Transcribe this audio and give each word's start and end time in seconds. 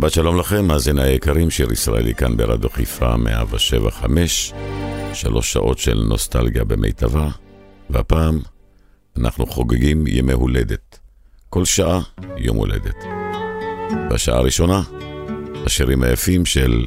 שבת 0.00 0.12
שלום 0.12 0.38
לכם, 0.38 0.66
מאזיני 0.66 1.02
היקרים, 1.02 1.50
שיר 1.50 1.72
ישראלי 1.72 2.14
כאן 2.14 2.36
ברדיו 2.36 2.70
חיפה 2.70 3.16
175, 3.16 4.52
שלוש 5.14 5.52
שעות 5.52 5.78
של 5.78 6.02
נוסטלגיה 6.08 6.64
במיטבה, 6.64 7.28
והפעם 7.90 8.38
אנחנו 9.16 9.46
חוגגים 9.46 10.06
ימי 10.06 10.32
הולדת. 10.32 10.98
כל 11.50 11.64
שעה 11.64 12.00
יום 12.36 12.56
הולדת. 12.56 12.94
בשעה 14.10 14.38
הראשונה, 14.38 14.82
השירים 15.66 16.02
היפים 16.02 16.46
של 16.46 16.86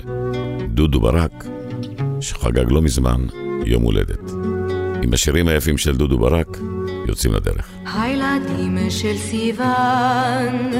דודו 0.73 0.99
ברק, 0.99 1.45
שחגג 2.21 2.65
לא 2.71 2.81
מזמן 2.81 3.25
יום 3.65 3.83
הולדת. 3.83 4.31
עם 5.03 5.13
השירים 5.13 5.47
היפים 5.47 5.77
של 5.77 5.97
דודו 5.97 6.17
ברק, 6.17 6.57
יוצאים 7.07 7.33
לדרך. 7.33 7.82
הילדים 7.95 8.77
של 8.89 9.17
סיוון 9.17 10.71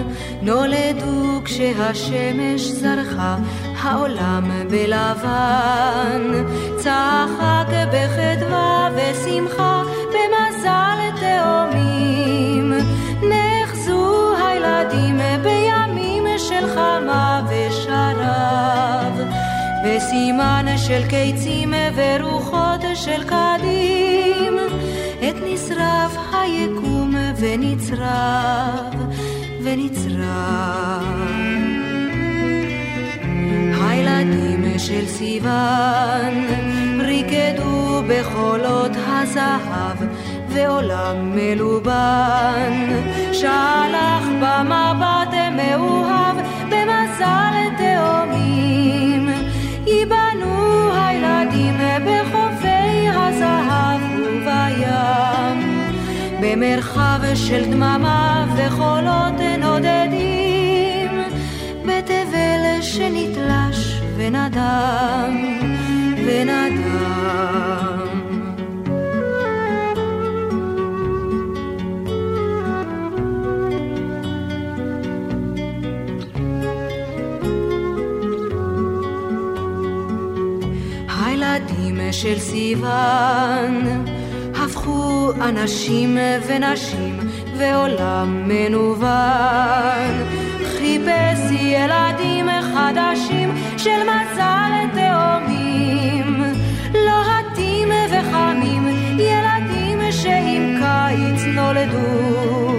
נולדו 0.42 1.42
כשהשמש 1.46 2.62
זרחה, 2.62 3.38
העולם 3.82 4.52
בלבן. 4.70 6.44
צחק 6.78 7.68
בחדווה 7.88 8.90
ושמחה, 8.96 9.84
במזל 10.10 11.00
תאומים. 11.20 12.74
נחזו 13.22 14.36
הילדים 14.38 15.20
בימים 15.44 16.24
של 16.38 16.68
חמה 16.76 17.42
ושרב. 17.50 19.28
בסימן 19.86 20.66
של 20.78 21.04
קיצים 21.10 21.74
ורוחות 21.96 22.82
של 22.96 23.24
קדים. 23.24 24.58
עת 25.22 25.36
נשרף 25.46 26.18
היקום 26.34 26.93
ונצרב 27.44 28.94
ונצרב. 29.64 31.04
הילדים 33.82 34.66
של 34.78 35.06
סיוון 35.08 36.34
ריקדו 37.00 38.02
בחולות 38.08 38.92
הזהב 39.08 39.98
ועולם 40.50 41.36
מלובן. 41.36 43.02
שלח 43.32 44.26
במבט 44.42 45.34
מאוהב 45.56 46.36
במזל 46.70 47.56
תאומים. 47.78 49.30
ייבנו 49.86 50.92
הילדים 50.96 51.78
בחופי 52.06 53.08
הזהב 53.10 54.02
בים, 54.46 55.63
במרחב 56.44 57.20
של 57.36 57.72
דממה 57.72 58.46
וחולות 58.58 59.40
נודדים, 59.60 61.12
בתבל 61.82 62.82
שנתלש 62.82 64.02
ונדם, 64.16 65.60
ונדם. 66.26 67.64
הילדים 81.08 82.00
של 82.12 82.40
סיוון 82.40 84.13
אנשים 85.50 86.18
ונשים 86.48 87.20
ועולם 87.58 88.44
מנוון. 88.48 90.14
חיפש 90.78 91.52
ילדים 91.52 92.46
חדשים 92.74 93.56
של 93.78 94.00
מזל 94.04 94.72
תאומים 94.94 96.44
לוהטים 96.94 97.90
וחמים 98.10 98.88
ילדים 99.20 100.12
שעם 100.12 100.76
קיץ 100.80 101.44
נולדו. 101.56 102.74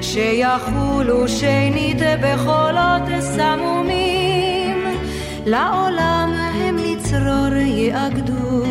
שיחולו 0.00 1.28
שנית 1.28 1.98
בחולות 2.22 3.02
סמומים. 3.20 4.14
לעולם 5.46 6.32
הם 6.54 6.76
לצרור 6.76 7.54
יאגדו 7.56 8.64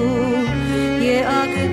יאגדו 1.02 1.73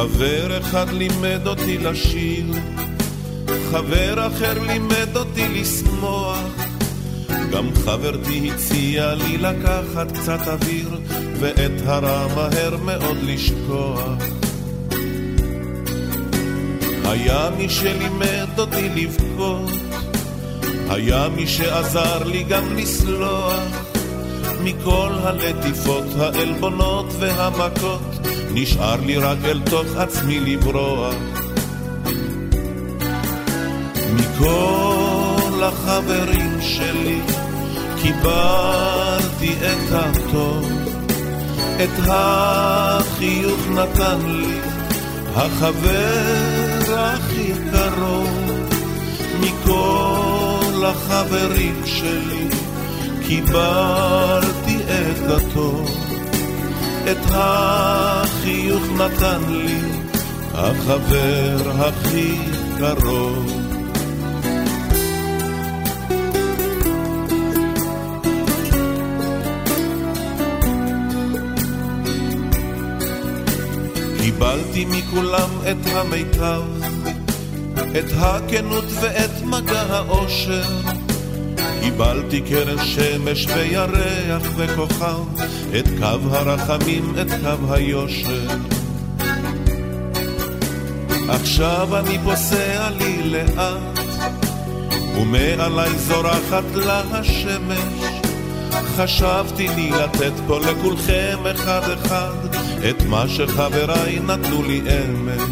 חבר 0.00 0.58
אחד 0.60 0.90
לימד 0.90 1.46
אותי 1.46 1.78
לשיר, 1.78 2.44
חבר 3.70 4.26
אחר 4.26 4.62
לימד 4.62 5.16
אותי 5.16 5.48
לשמוח, 5.48 6.40
גם 7.52 7.68
חברתי 7.84 8.50
הציעה 8.54 9.14
לי 9.14 9.38
לקחת 9.38 10.12
קצת 10.12 10.48
אוויר, 10.48 11.00
ואת 11.40 11.86
הרע 11.86 12.26
מהר 12.34 12.76
מאוד 12.76 13.16
לשכוח. 13.22 14.12
היה 17.04 17.50
מי 17.58 17.68
שלימד 17.68 18.58
אותי 18.58 18.88
לבכות, 18.88 19.70
היה 20.88 21.28
מי 21.36 21.46
שעזר 21.46 22.24
לי 22.24 22.42
גם 22.42 22.76
לסלוח, 22.76 23.60
מכל 24.64 25.12
הלטיפות, 25.22 26.04
העלבונות 26.18 27.06
והמכות. 27.18 28.09
נשאר 28.54 29.00
לי 29.06 29.16
רק 29.16 29.38
אל 29.44 29.60
תוך 29.70 29.96
עצמי 29.96 30.40
לברוח. 30.40 31.14
מכל 34.14 35.62
החברים 35.62 36.60
שלי 36.60 37.20
קיבלתי 38.02 39.52
את 39.52 39.92
הטוב, 39.92 40.70
את 41.84 42.00
החיוך 42.06 43.68
נתן 43.70 44.18
לי 44.26 44.58
החבר 45.34 46.96
הכי 46.96 47.52
קרוב. 47.72 48.50
מכל 49.40 50.84
החברים 50.86 51.82
שלי 51.84 52.48
קיבלתי 53.26 54.76
את 54.76 55.30
הטוב 55.30 55.99
את 57.10 57.26
החיוך 57.30 58.82
נתן 58.98 59.40
לי 59.48 59.78
החבר 60.54 61.70
הכי 61.80 62.38
קרוב 62.78 63.60
קיבלתי 74.40 74.84
מכולם 74.84 75.48
את 75.70 75.86
המיטב, 75.86 76.62
את 77.98 78.12
הכנות 78.16 78.84
ואת 79.00 79.42
מגע 79.44 79.82
האושר. 79.82 80.62
קיבלתי 81.80 82.40
קרן 82.40 82.84
שמש 82.84 83.46
וירח 83.46 84.42
וכוכב, 84.56 85.24
את 85.78 85.88
קו 85.98 86.34
הרחמים, 86.34 87.14
את 87.20 87.26
קו 87.30 87.74
היושר. 87.74 88.48
עכשיו 91.28 91.96
אני 91.98 92.18
פוסע 92.24 92.90
לי 92.90 93.22
לאט, 93.22 93.98
ומעלי 95.16 95.98
זורחת 95.98 96.74
לה 96.74 97.02
השמש. 97.12 98.20
חשבתי 98.96 99.68
לי 99.68 99.90
לתת 99.90 100.32
פה 100.46 100.58
לכולכם 100.58 101.38
אחד 101.54 101.90
אחד 101.90 102.56
את 102.90 103.02
מה 103.02 103.28
שחבריי 103.28 104.18
נתנו 104.20 104.62
לי 104.62 104.80
אמש. 104.80 105.42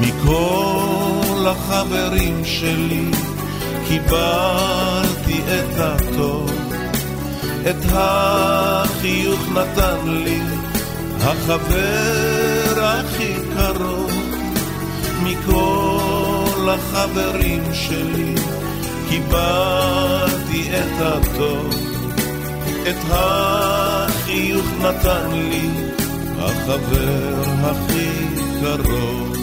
מכל 0.00 1.46
החברים 1.46 2.44
שלי 2.44 3.10
קיבלתי 3.88 5.40
את 5.48 5.78
הטוב, 5.78 6.65
את 7.70 7.84
החיוך 7.92 9.40
נתן 9.54 10.08
לי 10.08 10.40
החבר 11.20 12.84
הכי 12.84 13.34
קרוב 13.56 14.10
מכל 15.22 16.68
החברים 16.70 17.62
שלי 17.72 18.34
קיבלתי 19.08 20.70
את 20.78 21.00
הטוב, 21.00 21.74
את 22.82 23.04
החיוך 23.10 24.66
נתן 24.80 25.30
לי 25.32 25.70
החבר 26.38 27.42
הכי 27.62 28.10
קרוב. 28.60 29.35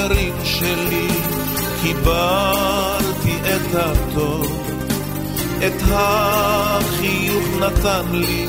החברים 0.00 0.34
שלי 0.44 1.08
קיבלתי 1.82 3.36
את 3.42 3.74
הטוב, 3.74 4.70
את 5.66 5.82
החיוך 5.90 7.44
נתן 7.60 8.06
לי 8.12 8.46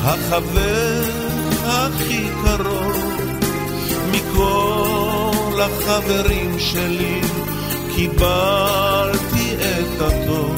החבר 0.00 1.02
הכי 1.64 2.28
קרוב. 2.44 3.20
מכל 4.10 5.60
החברים 5.60 6.58
שלי 6.58 7.20
קיבלתי 7.94 9.54
את 9.60 10.00
הטוב, 10.00 10.56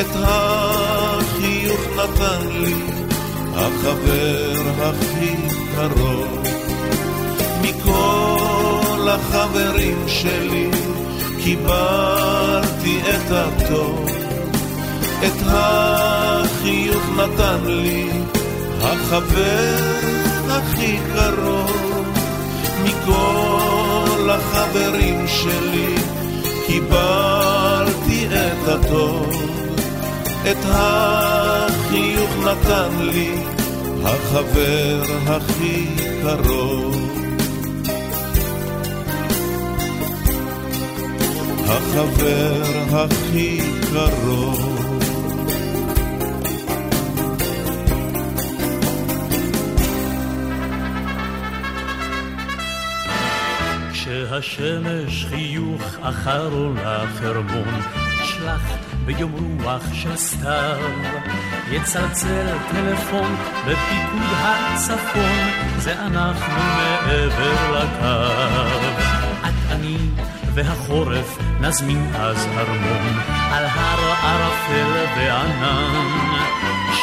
את 0.00 0.10
החיוך 0.14 1.80
נתן 1.96 2.46
לי 2.50 2.74
החבר 3.54 4.52
הכי 4.82 5.34
קרוב. 5.76 6.42
מכל 7.62 8.25
לחברים 9.16 10.08
שלי, 10.08 10.70
קיבלתי 11.44 13.00
את 13.00 13.30
הטוב, 13.30 14.08
את 15.26 15.42
החיוך 15.46 17.02
נתן 17.16 17.60
לי 17.64 18.08
החבר 18.80 19.76
הכי 20.48 20.98
קרוב, 21.14 22.04
מכל 22.84 24.30
החברים 24.30 25.28
שלי, 25.28 25.94
קיבלתי 26.66 28.26
את 28.28 28.68
הטוב, 28.68 29.30
את 30.50 30.64
החיוך 30.64 32.30
נתן 32.44 32.90
לי 33.00 33.30
החבר 34.04 35.02
הכי 35.26 35.86
קרוב. 36.22 37.25
החבר 41.68 42.62
הכי 42.92 43.60
קרוב. 43.90 44.76
כשהשמש 53.92 55.24
חיוך 55.24 55.82
אחר 56.00 56.52
עולה 56.52 57.04
חרמון, 57.18 57.80
שלח 58.24 58.62
ביום 59.04 59.58
רוח 59.62 59.94
של 59.94 60.16
סתיו, 60.16 60.78
יצלצל 61.70 62.46
טלפון 62.70 63.34
בפיקוד 63.66 64.30
הצפון, 64.38 65.48
זה 65.78 66.00
אנחנו 66.00 66.54
מעבר 66.54 67.78
לקו. 67.78 68.46
את 69.40 69.70
אני 69.70 69.96
והחורף 70.54 71.45
נזמין 71.60 72.06
אז 72.14 72.46
הרמון 72.54 73.20
על 73.52 73.64
הר 73.64 74.12
ערפל 74.22 75.04
וענן. 75.16 76.36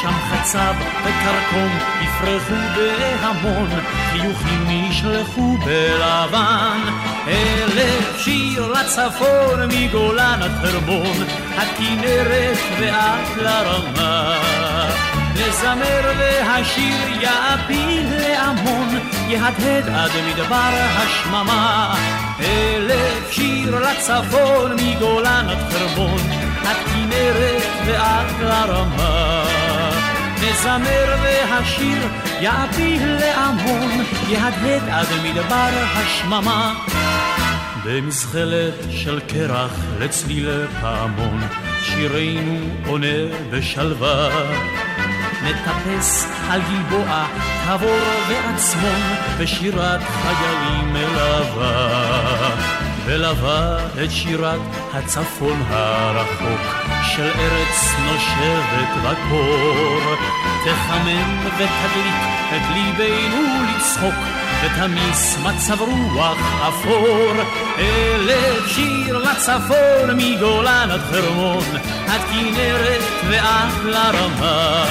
שם 0.01 0.13
חצב 0.29 0.73
וקרקום 1.03 1.69
יפרחו 2.01 2.55
בהמון, 2.75 3.69
חיוכים 4.11 4.69
ישלחו 4.69 5.57
בלבן. 5.65 6.79
אלף 7.27 8.17
שיר 8.17 8.67
לצפון 8.67 9.67
מגולן 9.67 10.39
עד 10.41 10.51
חרמון, 10.61 11.25
הכנרת 11.57 12.57
ועד 12.79 13.37
לרמה. 13.37 14.39
לזמר 15.35 16.11
והשיר 16.17 17.21
יעפיל 17.21 18.05
להמון, 18.17 18.99
יהדהד 19.33 19.89
עד 19.89 20.11
מדבר 20.29 20.71
השממה. 20.97 21.95
אלף 22.39 23.31
שיר 23.31 23.79
לצפון 23.79 24.71
מגולן 24.75 25.45
עד 25.49 25.71
חרמון, 25.71 26.19
עד 26.65 26.75
כנרת 26.75 27.63
ועד 27.85 28.41
לרמה. 28.41 29.43
נזמר 30.41 31.15
והשיר 31.23 31.97
יעפיל 32.39 33.05
להמון, 33.05 33.91
יהדהד 34.29 34.89
עד 34.91 35.07
מדבר 35.23 35.69
השממה. 35.93 36.73
במזחלת 37.85 38.73
של 38.89 39.19
קרח 39.19 39.71
לצליל 39.99 40.49
פעמון, 40.81 41.41
שירנו 41.83 42.59
עונה 42.87 43.07
בשלווה. 43.49 44.29
נטפס 45.43 46.27
על 46.49 46.61
גלבוע, 46.61 47.25
תבור 47.65 47.99
ועצמון, 48.27 49.01
בשירת 49.39 50.01
חיילים 50.01 50.93
מלווה. 50.93 52.23
ולווה 53.05 53.77
את 54.03 54.11
שירת 54.11 54.59
הצפון 54.93 55.63
הרחוק, 55.69 56.75
של 57.03 57.29
ארץ 57.39 57.91
נושבת 58.05 58.89
בקור. 59.03 60.15
תחמם 60.65 61.47
ותדליק 61.55 62.15
את 62.49 62.61
ליבנו 62.73 63.63
לצחוק, 63.63 64.13
ותמיס 64.63 65.37
מצב 65.43 65.81
רוח 65.81 66.37
אפור. 66.67 67.33
אלף 67.77 68.67
שיר 68.67 69.17
לצפון 69.17 70.17
מגולן 70.17 70.87
עד 70.91 71.01
חרמון, 71.11 71.63
עד 72.07 72.21
כנרת 72.21 73.01
ועד 73.29 73.85
לרמה. 73.85 74.85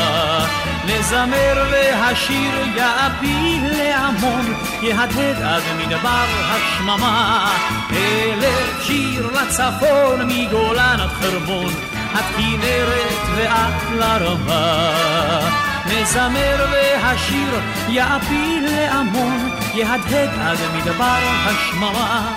נזמר 0.85 1.65
והשיר 1.71 2.67
יעפיל 2.77 3.71
להמון, 3.79 4.55
יהדהד 4.83 5.43
עד 5.43 5.63
מדבר 5.79 6.27
השממה. 6.51 7.53
אלף 7.93 8.83
שיר 8.83 9.27
לצפון 9.27 10.29
מגולן 10.29 10.97
עד 11.01 11.11
חרמון, 11.11 11.73
את 12.15 12.37
כנרת 12.37 13.37
ואת 13.37 13.99
לרמה. 13.99 15.72
נזמר 15.87 16.67
והשיר 16.73 17.61
יעפיל 17.89 18.67
להמון, 18.67 19.51
יהדהד 19.75 20.31
עד 20.41 20.59
מדבר 20.77 21.19
השממה. 21.45 22.37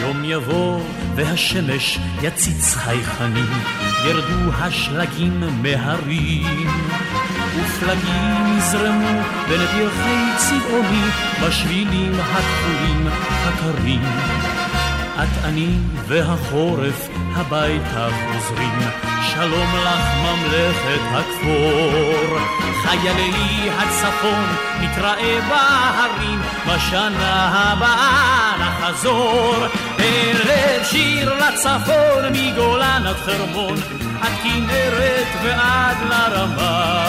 יום 0.00 0.24
יבוא 0.24 0.80
והשמש 1.14 1.98
יציץ 2.22 2.74
חייכנים, 2.74 3.50
ירדו 4.04 4.52
השלגים 4.58 5.42
מהרים. 5.62 6.70
ופלגים 7.56 8.58
יזרמו 8.58 9.22
בין 9.48 9.60
פרחי 9.66 10.24
צבעוני 10.36 11.04
בשבילים 11.42 12.12
הכחולים 12.20 13.08
הקרים. 13.44 14.02
את 15.22 15.44
אני 15.44 15.76
והחורף 16.06 17.08
הביתה 17.34 18.08
חוזרים, 18.26 18.80
שלום 19.34 19.68
לך 19.84 20.00
ממלכת 20.22 21.00
הכפור. 21.10 22.38
חיילי 22.82 23.70
הצפון 23.78 24.44
נתראה 24.80 25.40
בהרים, 25.48 26.40
בשנה 26.66 27.48
הבאה 27.52 28.54
נחזור. 28.58 29.54
ערב 29.98 30.84
שיר 30.84 31.34
לצפון 31.34 32.24
מגולן 32.32 33.02
עד 33.06 33.16
חרמון, 33.16 33.76
עד 34.22 34.32
כנרת 34.42 35.28
ועד 35.42 35.96
לרמה. 36.08 37.06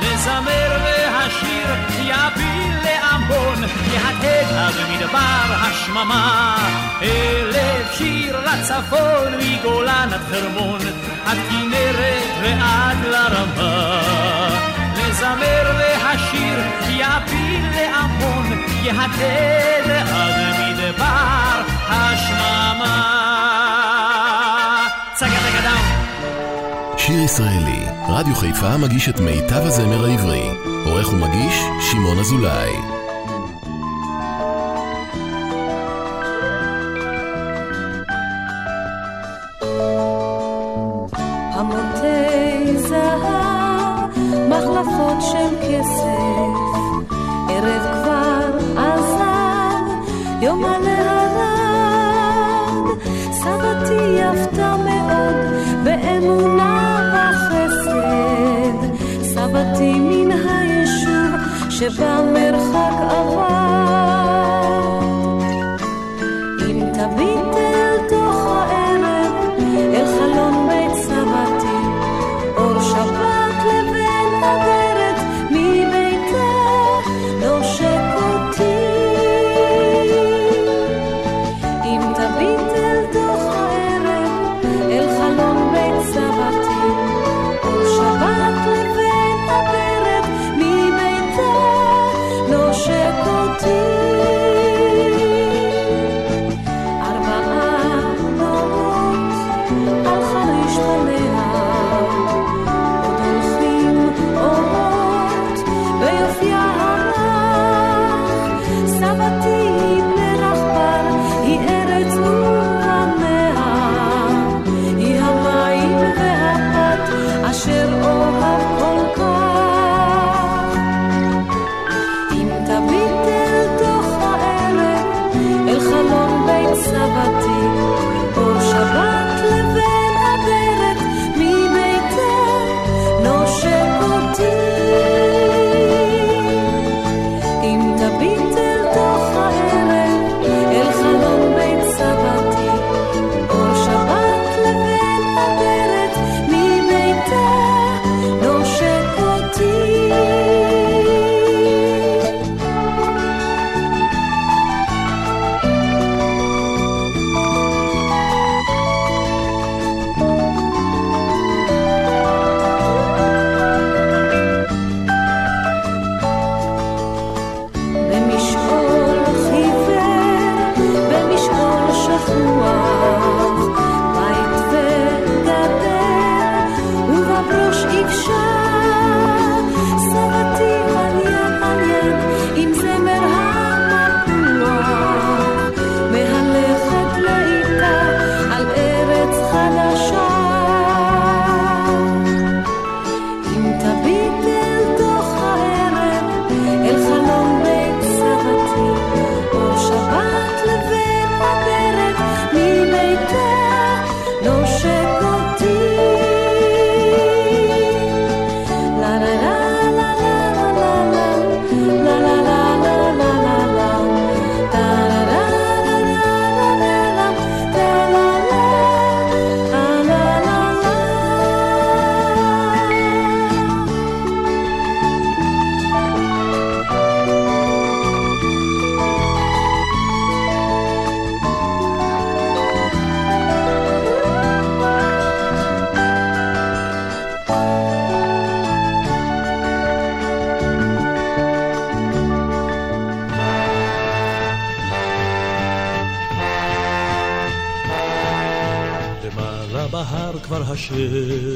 נזמר 0.00 0.78
והשיר 0.84 1.66
יפיל 2.00 2.55
לעמון, 3.28 3.64
יהדהד 3.92 4.54
עד 4.56 4.74
מדבר 4.90 5.54
השממה. 5.60 6.56
אלף 7.02 7.92
שיר 7.92 8.40
לצפון 8.40 9.32
מגולן 9.38 10.08
עד 10.12 10.20
חרמון, 10.30 10.80
עד 11.26 11.38
כנרת 11.50 12.22
ועד 12.42 12.96
לרמה. 13.04 14.00
נזמר 14.92 15.72
והשיר 15.78 16.58
יפיל 16.88 17.64
לעמון, 17.74 18.64
יהדהד 18.82 19.90
עד 19.90 20.34
מדבר 20.58 21.62
השממה. 21.88 23.12
שיר 26.98 27.20
ישראלי, 27.20 27.86
רדיו 28.08 28.34
חיפה 28.34 28.76
מגיש 28.76 29.08
את 29.08 29.20
מיטב 29.20 29.66
הזמר 29.66 30.04
העברי. 30.04 30.50
עורך 30.84 31.12
ומגיש, 31.12 31.54
שמעון 31.80 32.18
אזולאי. 32.18 32.95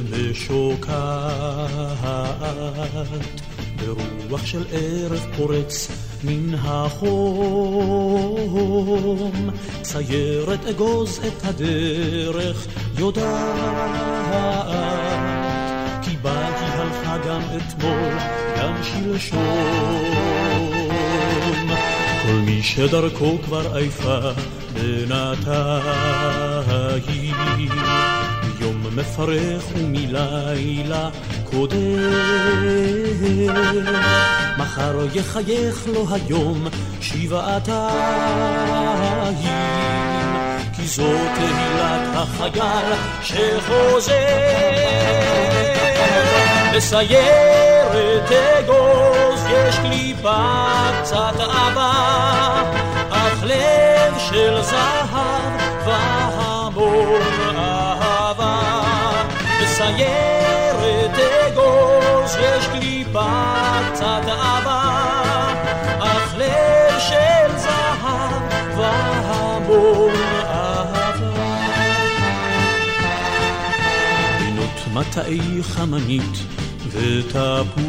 השמש 0.00 0.46
שוקעת, 0.46 1.00
ברוח 3.76 4.46
של 4.46 4.64
ערב 4.72 5.26
פורץ 5.36 5.88
מן 6.24 6.54
החום. 6.54 7.90
ציירת 9.82 10.66
אגוז 10.66 11.20
את 11.26 11.44
הדרך 11.44 12.66
יודעת, 12.98 13.26
כי 16.02 16.16
בה 16.22 16.46
היא 16.46 16.54
הלכה 16.56 17.18
גם 17.28 17.42
אתמול, 17.56 18.12
גם 18.58 18.74
שלשום. 18.82 19.40
כל 22.22 22.36
מי 22.46 22.62
שדרכו 22.62 23.38
כבר 23.44 23.76
עייפה 23.76 24.18
בינתיים, 24.72 26.20
מפרך 28.90 29.64
ומלילה 29.74 31.08
קודם. 31.44 31.78
מחר 34.58 34.98
יחייך 35.14 35.86
לו 35.86 36.06
היום 36.10 36.66
שבעתיים, 37.00 37.90
כי 40.76 40.86
זאת 40.86 41.30
תהילת 41.34 42.08
החייל 42.14 42.92
שחוזר. 43.22 44.12
בסיירת 46.76 48.32
אגוז 48.58 49.44
יש 49.50 49.76
קליפה 49.78 50.46
קצת 51.02 51.34
עבה, 51.40 52.62
אך 53.10 53.44
לב 53.44 54.18
של 54.18 54.62
זהב 54.62 55.14
והמון 55.86 56.29
בסיירת 59.90 61.18
אגוז 61.46 62.36
יש 62.40 62.66
קליפה 62.66 63.30
קצת 63.92 64.22
עבה, 64.24 65.52
אך 65.98 66.34
לב 66.38 66.98
של 66.98 67.58
זהב 67.58 68.42
והמון 68.78 70.14
אהבה. 70.44 71.60
בינות 74.38 74.80
מטעי 74.94 75.62
חמנית 75.62 76.38
ותפוח, 76.86 77.80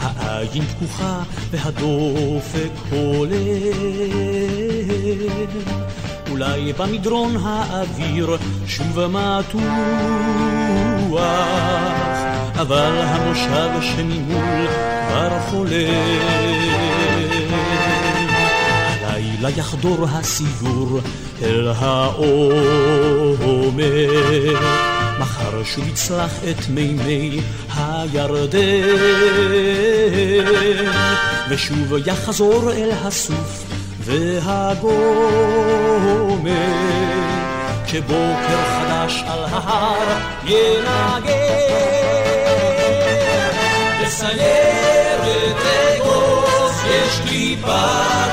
העין 0.00 0.64
פקוחה 0.64 1.22
והדופק 1.50 2.72
הולם. 2.90 3.40
אולי 6.30 6.72
במדרון 6.72 7.36
האוויר 7.42 8.36
שוב 8.66 9.06
מתוח, 9.06 9.60
אבל 12.54 13.00
המושב 13.02 13.70
שממול 13.80 14.66
כבר 15.08 15.40
חולם. 15.50 15.70
הלילה 19.00 19.50
יחדור 19.50 20.06
הסיור 20.08 21.00
אל 21.42 21.68
העומר. 21.68 22.90
מחר 25.20 25.64
שוב 25.64 25.88
יצלח 25.88 26.32
את 26.50 26.68
מימי 26.68 27.40
הירדן, 27.76 28.60
ושוב 31.50 31.94
יחזור 32.06 32.72
אל 32.72 32.90
הסוף 32.90 33.79
והגומר, 34.10 34.90
כשבוקר 37.86 38.60
חדש 38.78 39.24
על 39.26 39.44
ההר 39.52 40.18
ינגן. 40.44 41.90
בסיירת 44.02 45.56
אגוז 45.96 46.76
יש 46.86 47.20
קליפה 47.28 47.86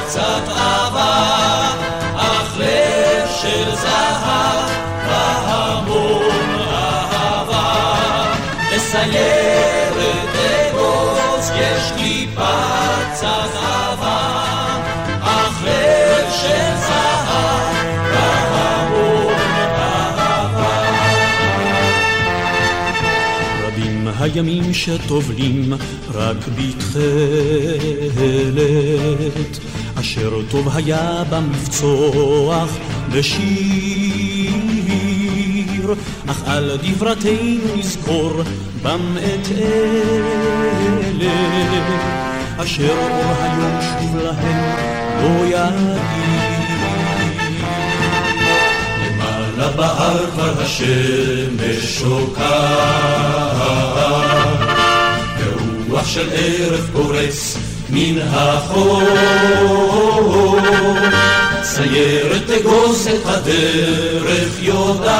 קצת 0.05 0.45
עבה, 0.47 1.69
אך 2.15 2.57
לב 2.57 3.27
של 3.41 3.75
זהב 3.75 4.69
והמון 5.07 6.59
אהבה. 6.71 7.73
בסיירת 8.75 10.35
אגוז 10.35 11.51
יש 11.55 11.91
קליפה 11.97 12.57
קצת 13.13 13.51
עבה, 13.55 14.66
הימים 24.19 24.73
שטובלים 24.73 25.73
רק 26.13 26.37
בתכלת, 26.47 26.99
אשר 29.99 30.41
טוב 30.51 30.69
היה 30.75 31.23
במבצוח 31.29 32.77
בשיר, 33.13 34.53
אך 36.27 36.43
על 36.45 36.77
דברתנו 36.83 37.75
נזכור 37.77 38.41
בם 38.83 39.17
את 39.17 39.47
אלה, 39.57 41.31
אשר 42.57 42.93
אור 42.97 43.33
היום 43.41 43.81
שוב 43.81 44.17
להם 44.17 45.06
לא 45.21 45.45
יגיד. 45.45 45.97
למעלה 49.01 49.67
בהר 49.75 50.25
כבר 50.31 50.53
השמש 50.61 51.99
שוקעת, 51.99 52.47
ברוח 55.37 56.07
של 56.07 56.29
ערב 56.33 56.89
פורץ 56.93 57.57
מן 57.89 58.17
החור. 58.33 59.01
סיירת 61.63 62.49
אגוז 62.49 63.07
את 63.07 63.25
הדרך 63.25 64.49
יודעת, 64.59 65.17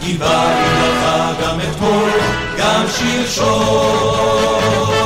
כי 0.00 0.14
בא 0.14 0.44
לך 0.82 1.02
גם 1.42 1.60
אתמול, 1.60 2.10
גם 2.58 2.84
שלשום. 2.98 5.05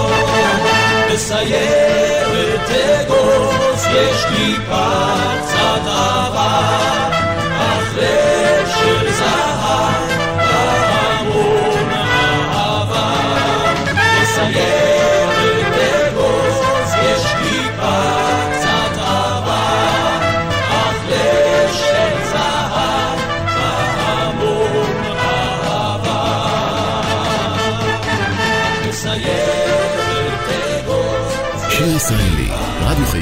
בסיירת 1.31 2.71
אגוז 2.71 3.87
יש 3.87 4.25
קליפה 4.25 4.87
קצת 5.43 5.87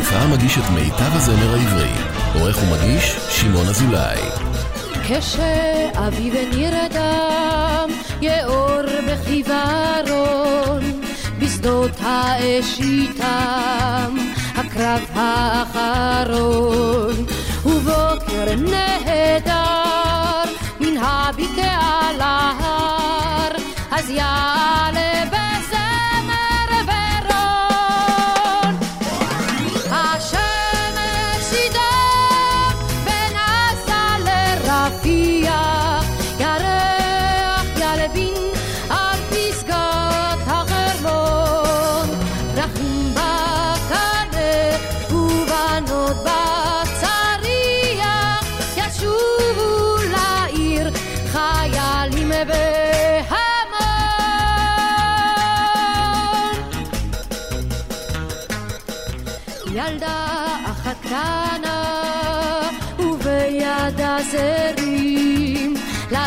חיפה 0.08 0.26
מגיש 0.26 0.58
את 0.58 0.70
מיטב 0.70 1.16
הזמר 1.16 1.54
העברי. 1.54 1.90
עורך 2.34 2.58
ומגיש, 2.62 3.16
שמעון 3.30 3.68
אזולאי. 3.68 4.20
כשאביב 5.08 6.34
נרדם, 6.52 7.90
יאור 8.20 8.82
בחיוורון, 9.06 11.00
בשדות 11.38 11.90
האש 12.02 12.80
איתם, 12.80 14.16
הקרב 14.56 15.02
האחרון. 15.14 17.14
ובוקר 17.64 18.54
נהדר, 18.56 20.42
מן 20.80 20.96
הבקעה 20.96 22.12
להר, 22.18 23.52
אז 23.90 24.10
יעלה 24.10 25.24
בזמר 25.26 25.47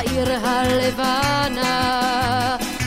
לעיר 0.01 0.31
הלבנה 0.43 1.71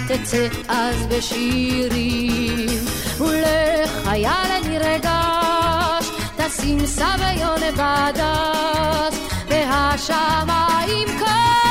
תצא 0.09 0.47
אז 0.69 1.07
בשירים. 1.07 2.85
ולחייל 3.19 4.69
נרגש 4.69 6.11
תשים 6.37 6.87
סביון 6.87 7.61
בדש 7.77 9.15
והשמיים 9.49 11.09
כבהירים 11.09 11.64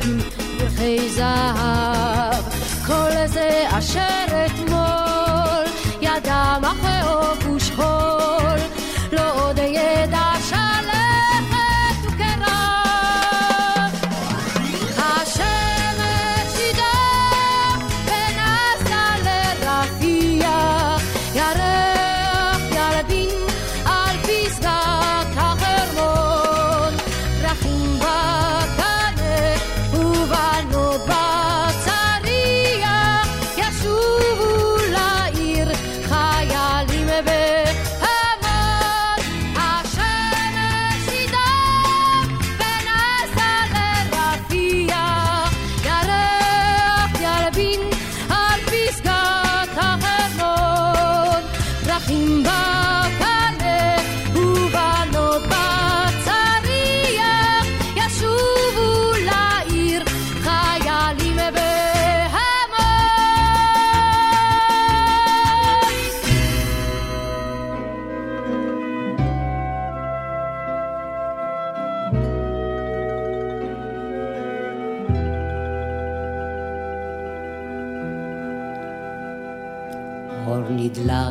ועם 0.00 0.18
פרחי 0.58 1.08
זהב 1.10 2.44
כל 2.86 3.26
זה 3.26 3.64
אשר 3.78 4.46
אתמול 4.46 5.64
ידע 6.00 6.56
מחאוף 6.60 6.81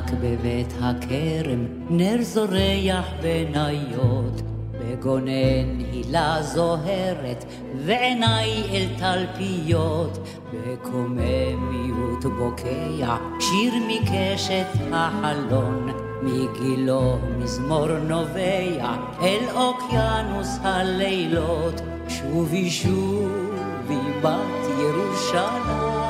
נדלק 0.02 0.20
בבית 0.22 0.74
הכרם, 0.82 1.66
נר 1.90 2.18
זורח 2.22 3.06
בניות, 3.22 4.42
בגונן 4.80 5.80
הילה 5.92 6.38
זוהרת, 6.42 7.46
ועיניי 7.86 8.64
אל 8.72 8.88
תלפיות, 8.98 10.18
בקוממיות 10.54 12.26
בוקע, 12.38 13.16
שיר 13.40 13.74
מקשת 13.88 14.68
החלון, 14.92 15.90
מגילו 16.22 17.18
מזמור 17.38 17.88
נובע, 17.88 18.96
אל 19.22 19.46
אוקיינוס 19.56 20.60
הלילות, 20.62 21.82
שובי 22.08 22.70
שובי 22.70 24.02
בת 24.22 24.68
ירושלים. 24.80 26.02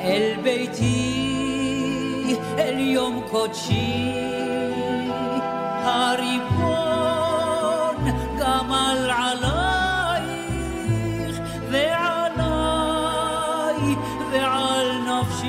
אל 0.00 0.34
ביתי, 0.42 1.27
אל 2.58 2.78
יום 2.78 3.20
קודשי, 3.30 4.12
הריבון 5.82 6.98
גמל 8.38 9.10
עלייך 9.10 10.60
ועליי 11.70 11.96
ועל 14.32 14.86
נפשי. 15.08 15.48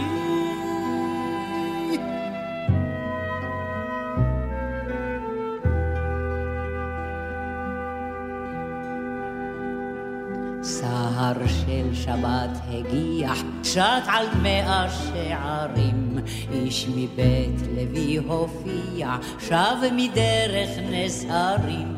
סהר 10.63 11.47
של 11.47 11.93
שבת 11.93 12.49
הגיח, 12.69 13.43
שט 13.63 14.05
על 14.07 14.25
מאה 14.41 14.89
שערים. 14.89 16.09
איש 16.53 16.88
מבית 16.95 17.62
לוי 17.75 18.17
הופיע, 18.17 19.15
שב 19.39 19.77
מדרך 19.91 20.69
נס 20.91 21.25
הרים. 21.29 21.95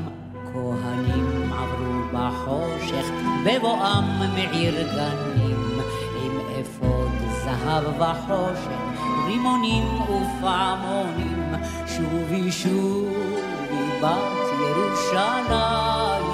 כהנים 0.53 1.53
עברו 1.53 2.01
בחושך, 2.13 3.05
בבואם 3.45 4.03
מעיר 4.33 4.75
גנים. 4.95 5.81
עם 6.23 6.39
אפוד 6.61 7.11
זהב 7.43 7.83
וחושך, 8.01 9.01
רימונים 9.27 10.01
ופעמונים. 10.01 11.53
שובי 11.87 12.51
שובי 12.51 13.99
בת 14.01 14.47
ירושלים. 14.59 16.25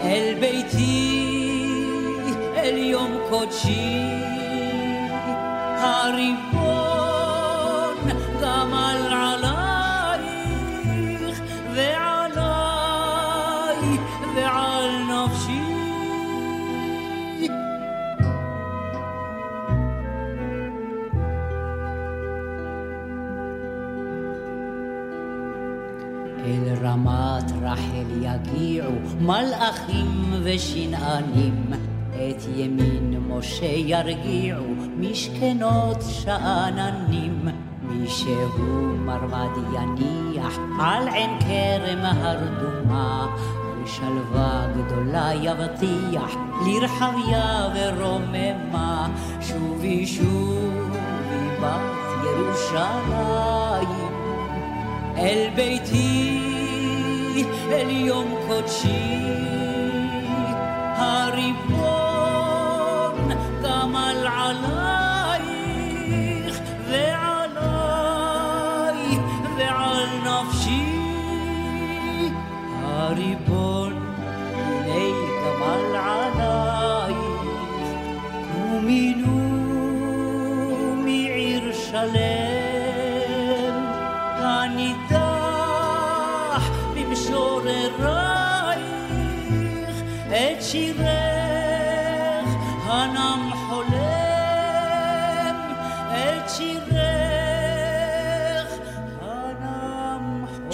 אל 0.00 0.34
ביתי, 0.40 1.32
אל 2.56 2.76
יום 2.76 3.10
קודשי, 3.30 4.21
הריבון 5.82 6.82
גמל 8.42 9.00
עלייך 9.12 10.22
ועליי 11.74 13.18
ועל 14.36 14.88
נפשי. 15.02 15.62
אל 26.44 26.64
רמת 26.82 27.52
רחל 27.62 28.10
יגיעו 28.20 28.92
מלאכים 29.20 30.32
ושנענים, 30.42 31.72
את 32.30 32.42
ימין 32.56 33.22
משה 33.28 33.66
ירגיעו 33.66 34.64
משכנות 34.96 36.02
שאננים. 36.02 37.48
מי 37.82 38.08
שהוא 38.08 38.98
מרמד 38.98 39.50
יניח 39.74 40.58
על 40.80 41.08
עין 41.08 41.30
כרם 41.40 41.98
הרדומה, 42.02 43.36
ושלווה 43.84 44.66
גדולה 44.76 45.30
יבטיח 45.34 46.36
לרחביה 46.66 47.68
ורוממה. 47.74 49.08
שובי 49.40 50.06
שובי 50.06 51.48
בת 51.60 52.24
ירושלים 52.24 54.12
אל 55.16 55.48
ביתי, 55.56 56.40
אל 57.70 57.90
יום 57.90 58.34
קודשי, 58.48 59.26
הריבון 60.96 61.91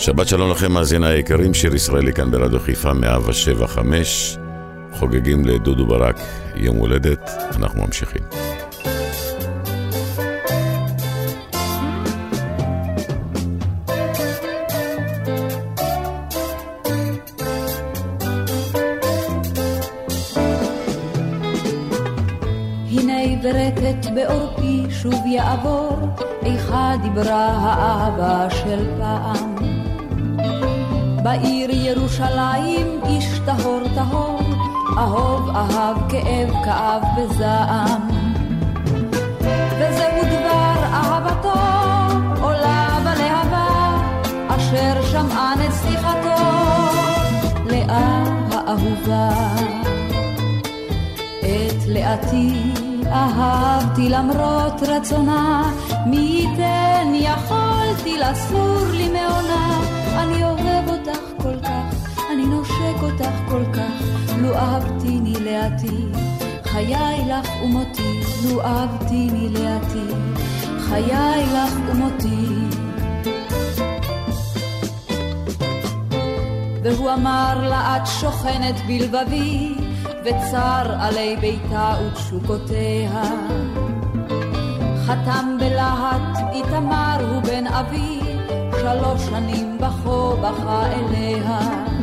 שבת 0.09 0.29
שלום 0.29 0.51
לכם, 0.51 0.73
מאזיני 0.73 1.07
היקרים, 1.07 1.55
שיר 1.55 1.75
ישראלי 1.75 2.13
כאן 2.13 2.31
ברדיו 2.31 2.61
חיפה 2.61 2.93
175. 2.93 4.39
חוגגים 4.93 5.45
לדודו 5.45 5.87
ברק 5.87 6.17
יום 6.57 6.77
הולדת, 6.77 7.31
אנחנו 7.57 7.83
ממשיכים. 7.83 8.23
טהור 33.95 34.41
אהוב 34.99 35.51
אהב 35.57 35.97
כאב 36.09 36.65
כאב 36.65 37.03
בזעם. 37.17 38.09
וזהו 39.79 40.23
דבר 40.23 40.75
אהבתו, 40.93 41.61
עולה 42.43 42.99
בלהבה, 43.01 43.97
אשר 44.49 45.03
שמעה 45.03 45.55
נסיכתו, 45.57 46.45
לאה 47.67 48.25
האהובה. 48.53 49.29
את 51.41 51.87
לאתי 51.89 52.73
אהבתי 53.13 54.09
למרות 54.09 54.83
רצונה, 54.83 55.71
מי 56.07 56.17
ייתן 56.17 57.13
יכולתי 57.15 58.19
לסור 58.19 58.87
לי 58.93 59.09
מעונה. 59.09 59.81
אני 60.19 60.45
אוהב 60.45 60.59
כך, 60.87 60.98
אני 62.39 62.47
נושק 62.47 63.03
אותך 63.03 63.35
כל 63.49 63.65
כך, 63.73 64.03
לו 64.39 64.55
אהבתיני 64.55 65.35
לאתי. 65.41 66.05
חיי 66.65 67.25
לך 67.29 67.49
ומותי, 67.65 68.21
לו 68.45 68.63
אהבתיני 68.63 69.49
לאתי. 69.49 70.15
חיי 70.81 71.47
לך 71.47 71.73
ומותי. 71.89 72.47
והוא 76.83 77.13
אמר 77.13 77.69
לה 77.69 77.97
את 77.97 78.07
שוכנת 78.07 78.75
בלבבי, 78.87 79.75
וצר 80.25 80.95
עלי 81.01 81.37
ביתה 81.41 81.95
ותשוקותיה. 82.07 83.23
חתם 85.07 85.57
בלהט 85.61 86.39
איתמר 86.53 87.17
הוא 87.31 87.43
בן 87.43 87.67
אבי, 87.67 88.21
שלוש 88.71 89.23
שנים 89.23 89.79
בכו 89.79 90.37
בכה 90.37 90.87
אליה. 90.87 91.98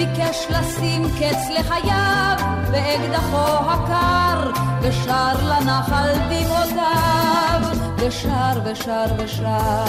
ביקש 0.00 0.46
לשים 0.50 1.02
קץ 1.18 1.48
לחייו, 1.58 2.36
באקדחו 2.70 3.70
הקר, 3.70 4.50
ושר 4.82 5.34
לנחל 5.48 6.12
דמעותיו, 6.30 7.60
ושר 7.96 8.60
ושר 8.64 9.04
ושר. 9.18 9.84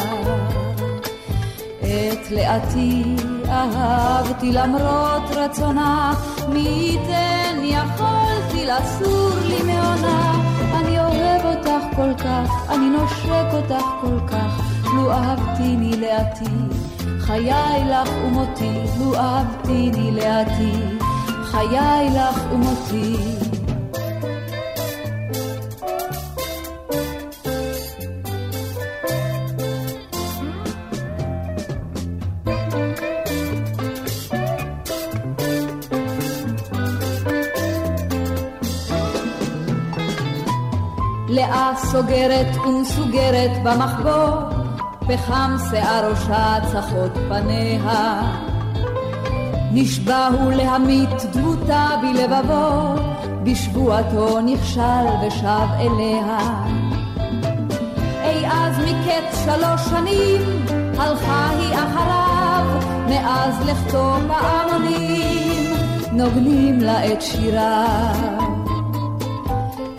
את 1.79 2.31
לאתי 2.31 3.15
אהבתי 3.49 4.51
למרות 4.51 5.23
רצונה, 5.35 6.13
מי 6.49 6.59
ייתן 6.59 7.61
יכולתי 7.63 8.65
לסור 8.65 9.31
לי 9.47 9.63
מעונה. 9.63 10.41
אני 10.79 10.99
אוהב 10.99 11.45
אותך 11.45 11.95
כל 11.95 12.13
כך, 12.17 12.69
אני 12.69 12.89
נושק 12.89 13.53
אותך 13.53 13.85
כל 14.01 14.27
כך, 14.27 14.61
לו 14.95 15.11
אהבתיני 15.11 15.97
לאתי. 15.97 16.80
חיי 17.31 17.83
לך 17.85 18.09
ומותי, 18.25 18.71
לו 18.99 19.15
אהבתיני 19.15 20.11
לאתי. 20.11 20.71
חיי 21.43 22.09
לך 22.09 22.43
ומותי. 22.51 23.17
לאה 41.29 41.71
סוגרת 41.75 42.55
ומסוגרת 42.67 43.51
במחבוא, 43.63 44.60
פחם 45.07 45.55
שיער 45.69 46.11
ראשה 46.11 46.57
צחות 46.71 47.11
פניה. 47.29 48.21
נשבע 49.71 50.27
הוא 50.27 50.51
להמית 50.51 51.09
דמותה 51.33 51.87
בלבבו, 52.01 52.95
בשבועתו 53.43 54.41
נכשל 54.41 55.05
ושב 55.27 55.67
אליה. 55.79 56.37
אי 58.23 58.47
אז 58.47 58.79
מקץ 58.79 59.45
שלוש 59.45 59.81
שנים, 59.89 60.41
הלכה 60.97 61.49
היא 61.49 61.75
אחריו, 61.75 62.65
מאז 63.09 63.65
לכתו 63.65 64.15
פעמונים, 64.27 65.73
נוגנים 66.11 66.79
לה 66.79 67.13
את 67.13 67.21
שיריו. 67.21 68.51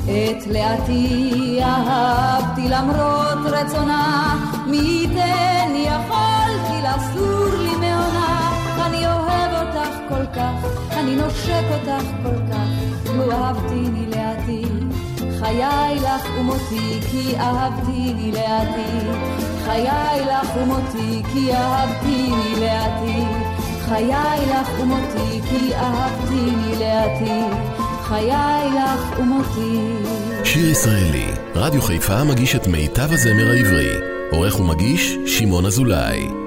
את 0.03 0.47
לאתי 0.47 1.59
אהבתי 1.63 2.69
למרות 2.69 3.39
רצונה, 3.45 4.35
מי 4.73 4.79
ייתן 4.79 5.73
יכולתי 5.77 6.79
לסור 6.83 7.59
לי 7.59 7.77
מעונה. 7.77 8.53
אני 8.87 9.07
אוהב 9.07 9.67
אותך 9.67 9.97
כל 10.09 10.27
כך, 10.35 10.67
אני 10.93 11.17
נושק 11.17 11.65
אותך 11.71 12.07
כל 12.23 12.53
כך, 12.53 12.69
לו 13.17 13.33
אהבתיני 13.33 14.07
לאתי. 14.07 14.65
חיי 15.41 15.97
לך 15.97 16.29
ומותי 16.39 17.01
כי 17.11 17.37
אהבתיני 17.39 18.33
לאתי. 18.33 19.09
חיי 19.65 20.25
לך 20.27 20.57
ומותי 20.57 21.23
כי 21.33 21.55
אהבתיני 21.55 22.55
לאתי. 22.61 23.25
חיי 23.89 24.47
לך 24.51 24.81
ומותי 24.81 25.41
כי 25.51 25.75
אהבתיני 25.75 26.79
לאתי. 26.79 27.57
חיי 28.03 28.71
לך 28.71 29.19
ומותי. 29.19 29.79
שיר 30.45 30.71
ישראלי, 30.71 31.27
רדיו 31.55 31.83
חיפה 31.83 32.25
מגיש 32.25 32.57
את 32.57 32.67
מיטב 32.67 33.13
הזמר 33.13 33.51
העברי. 33.51 34.12
עורך 34.33 34.61
ומגיש, 34.61 35.17
שמעון 35.27 35.67
אזולאי. 35.67 36.42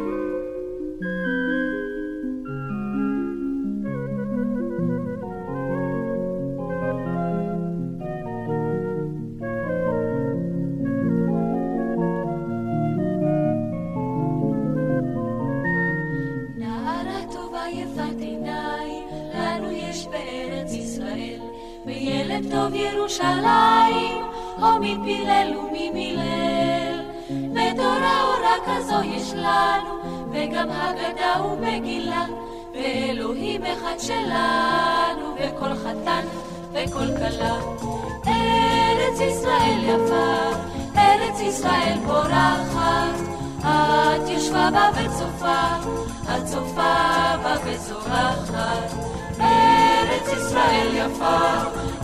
משוחחת, 47.75 48.93
ארץ 49.39 50.27
ישראל 50.27 50.87
יפה, 50.93 51.39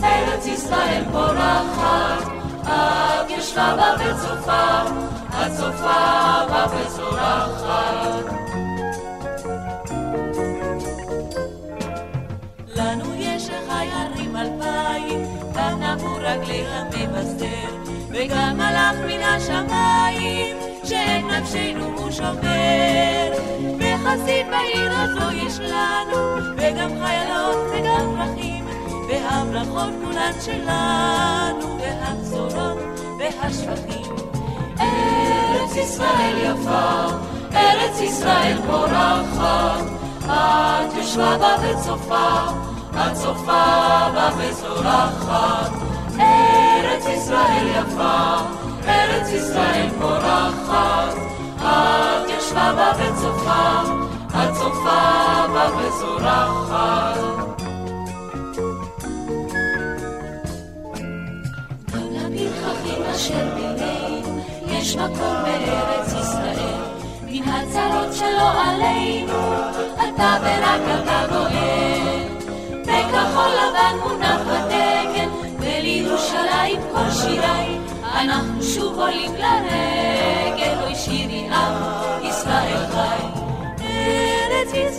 ארץ 0.02 0.46
ישראל 0.46 1.04
פורחת, 1.12 2.22
את 2.62 3.30
ישבה 3.30 3.76
בה 3.76 3.94
וצופה, 3.98 4.82
את 5.30 5.52
צופה 5.56 6.44
בה 6.48 6.66
וזורחת. 6.72 8.32
לנו 12.76 13.04
יש 13.18 13.48
החי 13.50 13.88
הרים 13.92 14.36
אלפיים, 14.36 15.26
כאן 15.54 15.82
עבור 15.82 16.18
רגלי 16.20 16.64
המבשר, 16.66 17.76
וגם 18.10 18.60
הלך 18.60 19.00
מן 19.06 19.22
השמיים, 19.22 20.56
שאת 20.84 21.24
נפשנו 21.30 21.98
הוא 21.98 22.10
שומר. 22.10 23.61
חסיד 24.02 24.46
בעיר 24.50 24.92
הזו 24.92 25.30
יש 25.32 25.60
לנו, 25.60 26.36
וגם 26.56 26.90
חיילות 27.04 27.56
וגם 27.72 28.16
פרחים, 28.16 28.64
והברכות 29.08 29.90
כולן 30.04 30.32
שלנו, 30.40 31.78
והבשורות 31.80 32.78
והשפכים. 33.18 34.16
ארץ 34.80 35.76
ישראל 35.76 36.36
יפה, 36.38 37.06
ארץ 37.54 38.00
ישראל 38.00 38.58
פורחת, 38.66 39.84
את 40.24 40.96
יושבה 40.96 41.38
בה 41.38 41.56
וצופה, 41.62 42.28
את 42.94 43.14
צופה 43.14 43.64
בה 44.14 44.30
וזורחת. 44.38 45.70
ארץ 46.20 47.06
ישראל 47.06 47.66
יפה, 47.66 48.36
ארץ 48.88 49.28
ישראל 49.28 49.88
פורחת. 50.00 51.14
את 51.62 52.30
ישבה 52.38 52.72
בה 52.76 52.92
וצופה, 52.98 53.82
את 54.28 54.54
צופה 54.54 55.46
בה 55.52 55.68
וזורחת. 55.76 57.18
גם 61.92 62.32
לפרחחים 62.32 63.02
אשר 63.14 63.54
בינינו, 63.54 64.42
יש 64.66 64.96
מקום 64.96 65.36
בארץ 65.44 66.06
ישראל. 66.06 66.82
מן 67.26 67.48
הצרות 67.48 68.12
שלא 68.14 68.62
עלינו, 68.62 69.54
אתה 69.94 70.36
ורק 70.42 71.02
אתה 71.02 71.24
גואל. 71.28 72.28
בכחול 72.82 73.50
לבן 73.50 73.96
מונח 74.02 74.40
בתקן, 74.40 75.28
ולירושלים 75.58 76.80
כל 76.92 77.10
שירי, 77.10 77.78
אנחנו 78.14 78.62
שוב 78.62 78.98
עולים 78.98 79.34
לרגל. 79.34 80.21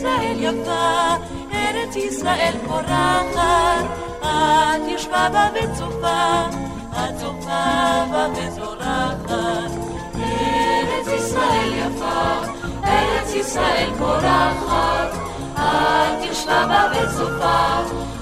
ישראל 0.03 0.35
יפה, 0.39 1.15
ארץ 1.53 1.95
ישראל 1.95 2.53
פורחת, 2.67 3.85
את 4.19 4.81
ישבה 4.87 5.29
בה 5.33 5.49
וצופה, 5.53 6.43
את 6.91 7.17
צופה 7.19 8.03
בה 8.11 8.27
וזורחת. 8.35 9.71
ארץ 10.15 11.07
ישראל 11.07 11.73
יפה, 11.73 12.41
ארץ 12.85 13.33
ישראל 13.33 13.89
פורחת, 13.97 15.13
את 15.53 16.31
ישבה 16.31 16.65
בה 16.67 16.91
וצופה, 16.91 17.79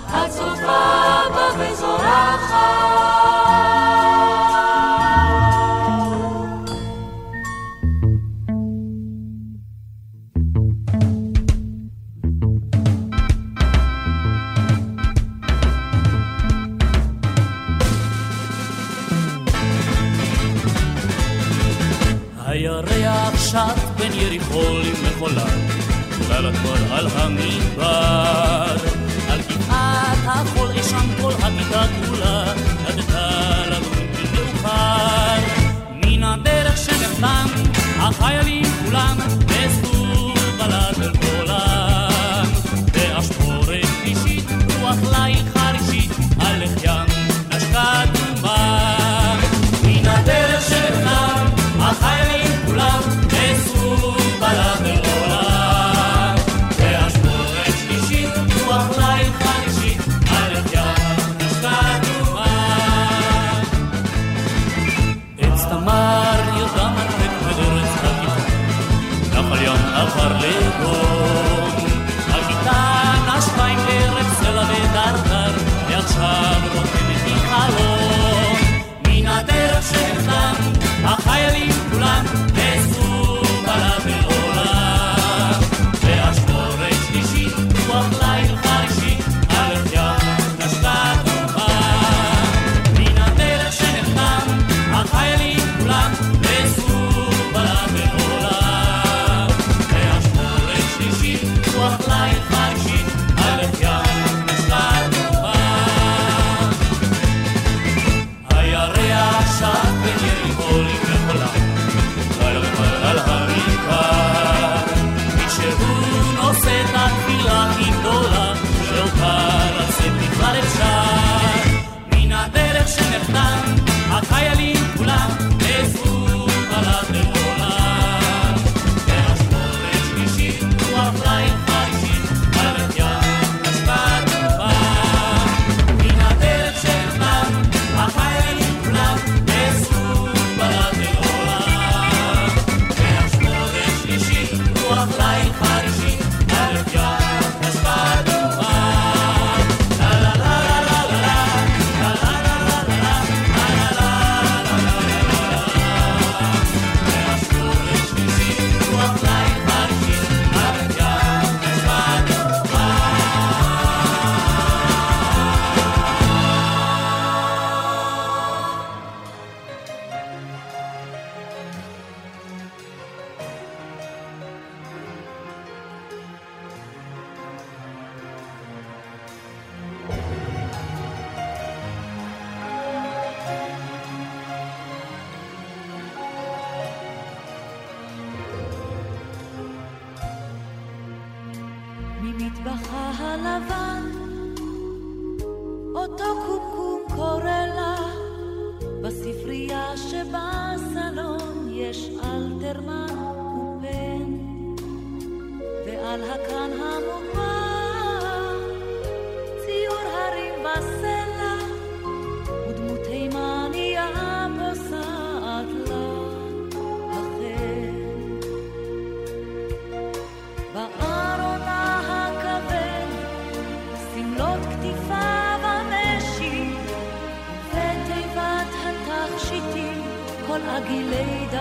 את 0.09 0.29
צופה 0.32 0.82
בה 1.34 1.47
וזורחת. 1.57 2.40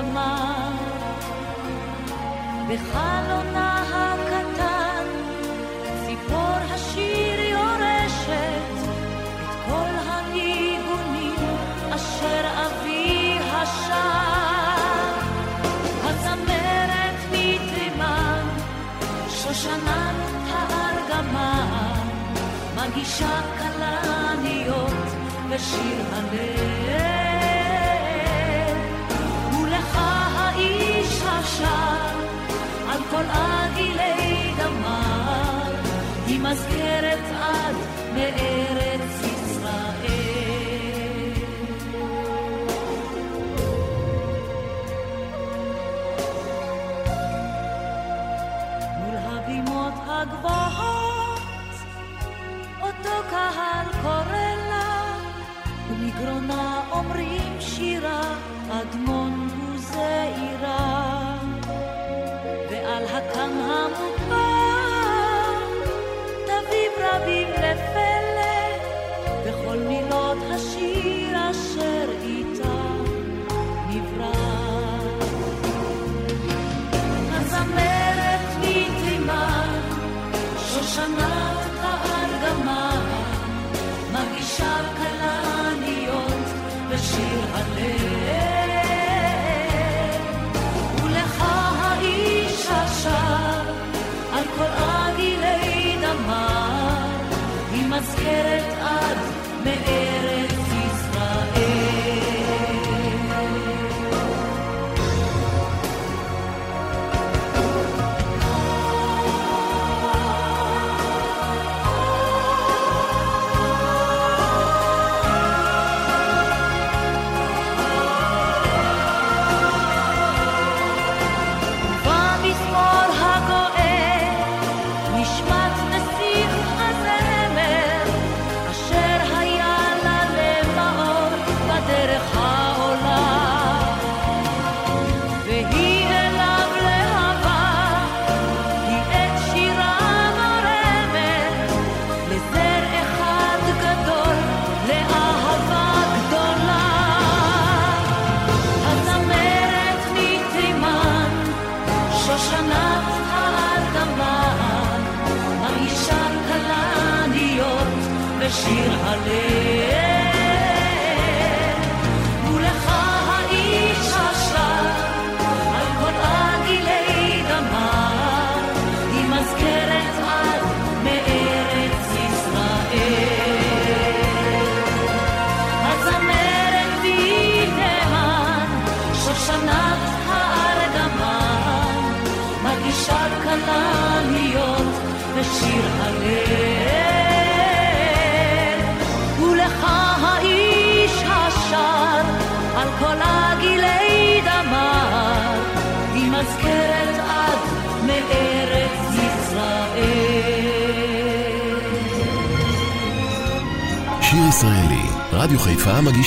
עגילי 0.00 0.10
דמה. 0.10 0.70
בחלונה 2.68 3.84
הקטן 3.92 5.04
ציפור 6.06 6.56
השיר 6.74 7.40
יורשת 7.40 8.88
את 9.40 9.54
כל 9.66 10.08
הניגונים 10.08 11.56
אשר 11.90 12.44
אבי 12.66 13.38
השר. 13.52 14.00
הזמרת 16.04 17.20
מתימן, 17.32 18.44
שושנת 19.28 20.16
הארגמן, 20.52 22.00
מגישה 22.76 23.40
כלניות 23.58 25.06
ושיר 25.50 26.04
הלב. 26.12 27.19
שר 31.60 32.18
על 32.88 33.00
כל 33.10 33.24
עגילי 33.30 34.52
דמר, 34.58 35.74
היא 36.26 36.40
מזכרת 36.40 37.24
עד 37.40 37.74
מארץ 38.14 38.89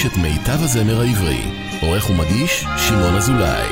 חיפה 0.04 0.18
מגיש 0.18 0.18
את 0.18 0.18
מיטב 0.18 0.64
הזמר 0.64 1.01
העברי. 1.01 1.41
עורך 1.82 2.10
ומגיש, 2.10 2.66
שמעון 2.78 3.16
אזולאי. 3.16 3.68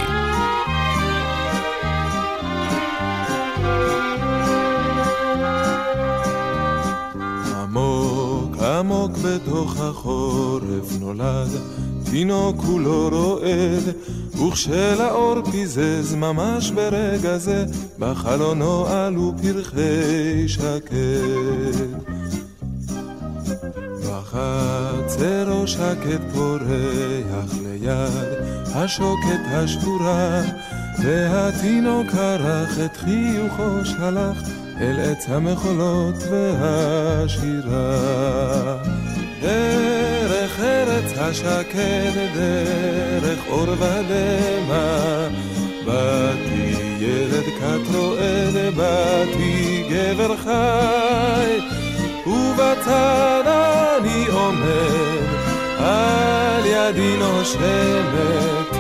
עמוק 8.62 9.18
בתוך 9.18 9.80
החורף 9.80 11.00
נולד, 11.00 11.50
תינוק 12.12 12.58
כולו 12.62 13.10
רועד, 13.10 13.96
וכשלאור 14.34 15.52
פיזז 15.52 16.16
ממש 16.16 16.72
ברגע 16.72 17.38
זה, 17.38 17.66
בחלונו 18.00 18.88
עלו 18.88 19.34
פרחי 19.42 20.48
שקד. 20.48 22.11
בחצרו 25.22 25.68
שקט 25.68 26.22
פורח 26.34 27.54
ליד 27.64 28.42
השוקת 28.76 29.42
השבורה, 29.52 30.42
והתינוק 31.04 32.16
ערך 32.16 32.80
את 32.86 32.98
חיוכו 32.98 33.86
שלח 33.86 34.42
אל 34.82 35.00
עץ 35.00 35.26
המחולות 35.30 36.16
והשירה. 36.32 37.98
דרך 39.42 40.60
ארץ 40.60 41.18
השקד, 41.18 42.12
דרך 42.36 43.40
אור 43.48 43.70
ודמע, 43.70 45.28
באתי 45.86 46.74
ילד 47.00 47.46
כת 47.60 47.96
רועד, 47.96 48.76
באתי 48.76 49.84
גבר 49.90 50.38
חי, 50.38 51.81
ובצד 52.52 53.44
אני 53.48 54.26
עומד, 54.28 55.26
על 55.80 56.66
ידי 56.66 57.18
נושמת, 57.20 58.78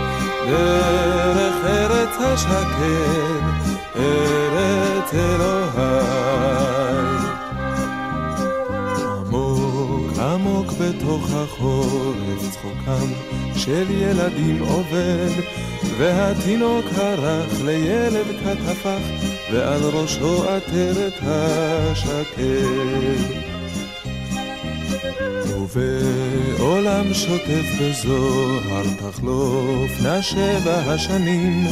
דרך 0.47 1.65
ארץ 1.65 2.15
השקד. 2.19 3.61
ארץ 3.95 5.13
אלוהי. 5.13 6.31
עמוק 9.27 10.17
עמוק 10.19 10.67
בתוך 10.79 11.29
החורף 11.33 12.51
צחוקם 12.51 13.07
של 13.55 13.85
ילדים 13.89 14.59
עובד, 14.59 15.29
והתינוק 15.97 16.85
הרך 16.95 17.61
לילד 17.65 18.25
כתפך, 18.43 18.99
ועל 19.53 19.81
ראשו 19.83 20.43
עטרת 20.49 21.13
השקד. 21.21 22.41
ובעולם 25.49 27.13
שוטף 27.13 27.65
בזוהר 27.81 28.83
תחלופנה 28.99 30.21
שבע 30.21 30.75
השנים. 30.75 31.67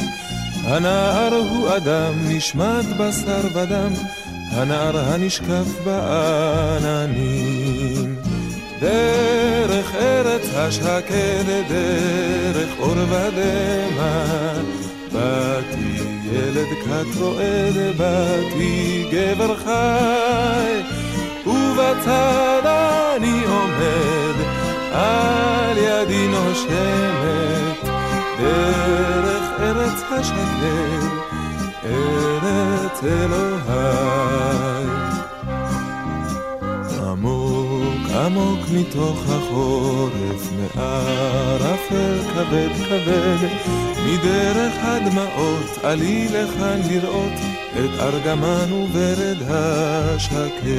הנער 0.64 1.34
הוא 1.34 1.76
אדם, 1.78 2.14
נשמט 2.28 2.86
בשר 3.00 3.48
ודם, 3.54 3.94
הנער 4.52 4.98
הנשקף 4.98 5.84
בעננים. 5.86 7.40
דרך 8.80 9.96
ארץ 9.96 10.50
השקד, 10.56 11.44
דרך 11.70 12.70
אור 12.80 12.92
ודמע, 12.92 14.24
באתי 15.14 16.00
ילד 16.32 16.68
כת 16.86 17.22
רועד, 17.22 17.98
באתי 17.98 19.06
גבר 19.12 19.56
חי, 19.58 20.99
ארץ 33.04 33.12
אלוהי. 33.12 34.86
עמוק 37.02 38.10
עמוק 38.26 38.60
מתוך 38.74 39.24
החורף, 39.30 40.52
מערפל 40.76 42.20
כבד 42.34 42.70
כבד, 42.90 43.48
מדרך 44.06 44.74
הדמעות 44.82 45.84
עלי 45.84 46.28
לכאן 46.28 46.80
לראות 46.90 47.40
את 47.74 48.00
ארגמן 48.00 48.74
וברד 48.74 49.38
השקד. 49.48 50.70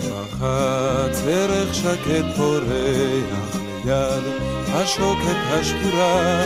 בחץ 0.00 1.22
ערך 1.26 1.74
שקט 1.74 2.36
פורח 2.36 3.56
ליד 3.84 4.22
השוקת 4.68 5.36
השחורה, 5.50 6.44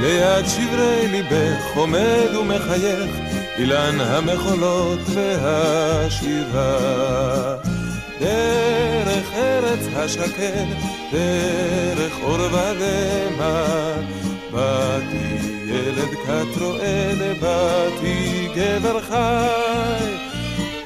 ליד 0.00 0.46
שברי 0.46 1.08
ליבך 1.08 1.64
עומד 1.74 2.36
ומחייך 2.40 3.10
אילן 3.58 4.00
המחולות 4.00 5.00
והשירה. 5.14 6.76
דרך 8.20 9.32
ארץ 9.34 9.80
השקד, 9.96 10.66
דרך 11.12 12.12
אור 12.22 12.38
ודמע, 12.40 13.64
באתי 14.52 15.36
ילד 15.66 16.14
כת 16.26 16.62
רועד, 16.62 17.18
באתי 17.40 18.48
גבר 18.54 19.00
חי, 19.00 20.14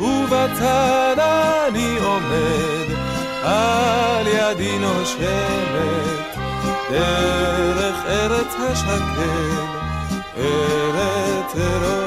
ובצד 0.01 1.17
אני 1.19 1.99
עומד, 1.99 2.95
על 3.43 4.27
ידי 4.27 4.79
נושמת, 4.79 6.44
דרך 6.95 7.97
ארץ 8.07 8.55
השקד. 8.71 9.85
ארץ 10.37 11.57
אלוהי. 11.57 12.05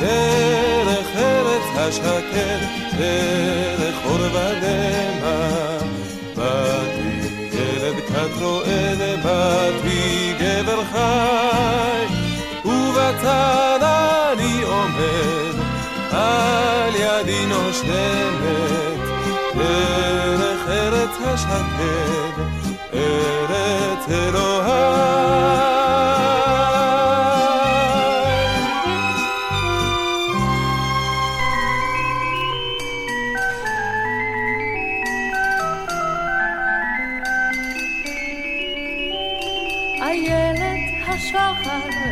דרך 0.00 1.06
ארץ 1.16 1.62
השקר, 1.76 2.58
דרך 2.98 3.94
אור 4.04 4.20
ודמע, 4.20 5.78
באתי 6.36 7.28
ילד 7.52 7.94
כת 8.08 8.42
רועד, 8.42 8.98
באתי 9.24 10.34
גבר 10.40 10.84
חי, 10.92 12.06
ובצד 12.64 13.78
אני 13.82 14.62
עומד, 14.62 15.54
על 16.10 16.94
ידי 16.94 17.46
נושמת, 17.46 18.98
דרך 19.56 20.68
ארץ 20.68 21.16
השקר, 21.24 22.63
ארץ 23.14 24.08
אלוהי. 24.10 24.84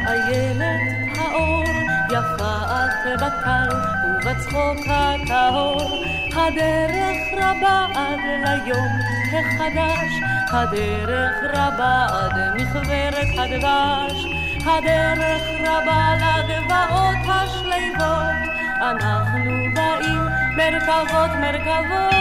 איילת 0.06 1.18
האור, 1.18 1.64
יפה 2.10 2.54
את 2.68 3.20
בטל 3.20 3.68
ובצחוק 4.06 4.86
הטהור. 4.86 6.04
הדרך 6.36 7.16
רבה 7.32 7.86
עד 7.94 8.20
ליום 8.44 8.88
החדש, 9.32 10.12
הדרך 10.52 11.34
רבה 11.54 12.06
עד 12.10 12.54
מכוורת 12.54 13.28
הדבש, 13.38 14.26
הדרך 14.66 15.42
רבה 15.60 16.14
לגבעות 16.16 17.16
השליבות, 17.28 18.52
אנחנו 18.80 19.64
באים 19.74 20.26
מרכבות 20.56 21.30
מרכבות. 21.40 22.12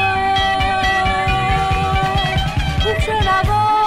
וכשנבוא 2.80 3.81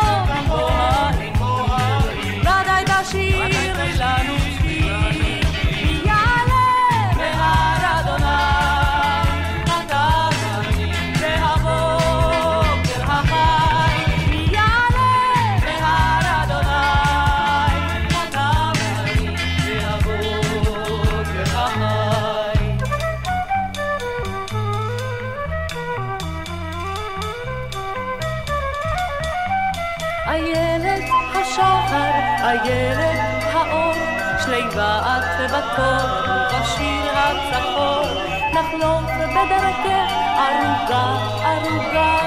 את 34.79 35.51
בתור 35.51 36.11
ובשיר 36.29 37.13
הצחור, 37.15 38.07
נחלוף 38.53 39.11
בדרכך 39.11 40.13
ערוגה, 40.37 41.07
ערוגה, 41.45 42.19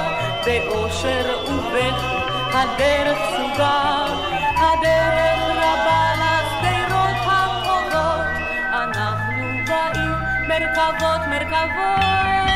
באושר 0.45 1.38
ובכי 1.48 2.18
הדרך 2.54 3.18
סוגה, 3.30 4.06
הדרך 4.58 5.39
רבה 5.50 6.14
לשדרות 6.22 7.18
החובות, 7.26 8.28
אנחנו 8.74 9.43
באים 9.68 10.14
מרכבות, 10.48 11.28
מרכבות. 11.30 12.47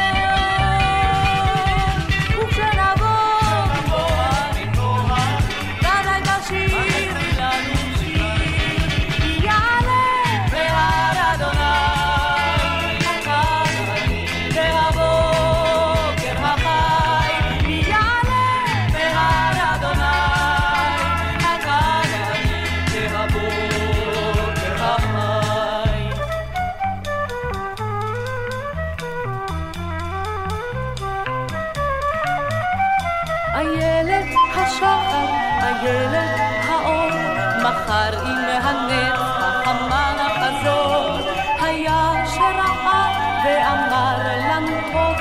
הנץ 38.71 39.19
החמה 39.37 40.13
נחזור. 40.17 41.17
היה 41.61 42.13
שראה 42.35 43.11
ואמר 43.43 44.17
לנו 44.49 44.77
טוב, 44.91 45.17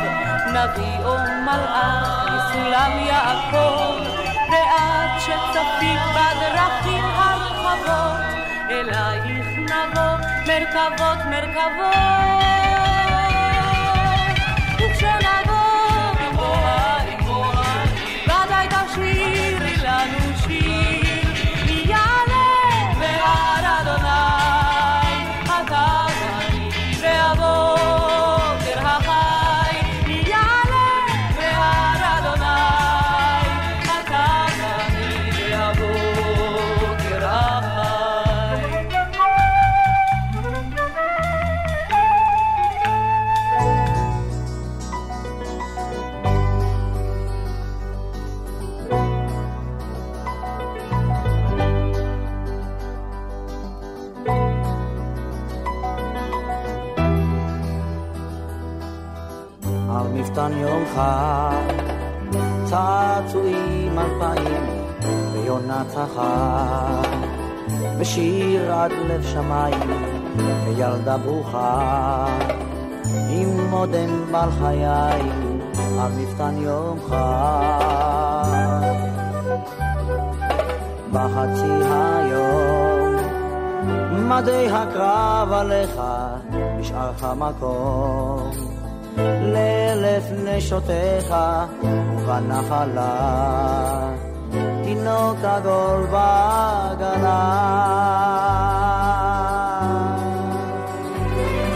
נביא 0.48 1.04
או 1.04 1.16
מלאך 1.44 2.26
מסולם 2.26 2.92
יעקב. 2.98 3.94
ואת 4.50 5.20
שצפית 5.20 6.00
בדרכים 6.14 7.04
הרחבות, 7.04 8.20
אלייך 8.70 9.46
נבוא 9.58 10.16
מרכבות 10.46 11.18
מרכבות. 11.30 12.40
וכשנבוא 14.78 15.39
אחת, 66.04 67.08
ושיר 67.98 68.74
עד 68.74 68.92
לב 69.08 69.22
שמיים 69.22 69.90
וילדה 70.64 71.16
ברוכה, 71.16 72.26
עם 73.30 73.70
מודם 73.70 74.32
בעל 74.32 74.50
חיי 74.50 75.20
על 76.00 76.12
מפתן 76.18 76.54
חג. 77.08 78.40
בחצי 81.12 81.88
היום 81.92 83.16
מדי 84.12 84.68
הקרב 84.70 85.52
עליך 85.52 86.00
נשאר 86.78 87.12
המקום. 87.20 88.50
לאלף 89.52 90.24
נשותיך 90.44 91.34
ובנחלה 92.16 93.10
תינוק 94.90 95.44
עגול 95.44 96.06
בעגלה 96.10 97.50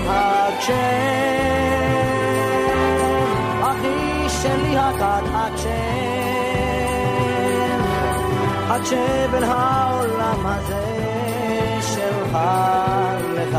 הקשב 0.08 0.74
אחי 3.62 4.28
שלי 4.28 4.78
הכת 4.78 5.26
הקשב 5.34 5.68
הקשב 8.68 9.34
אל 9.34 9.44
העולם 9.44 10.46
הזה 10.46 10.84
שלך 11.80 12.38
לך 13.34 13.58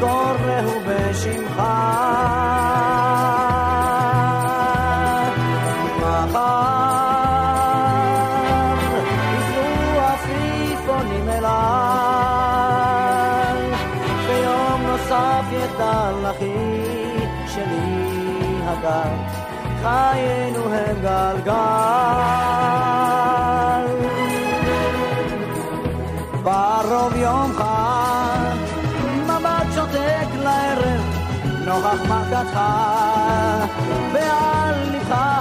קוראו 0.00 0.80
בשמך 0.86 1.62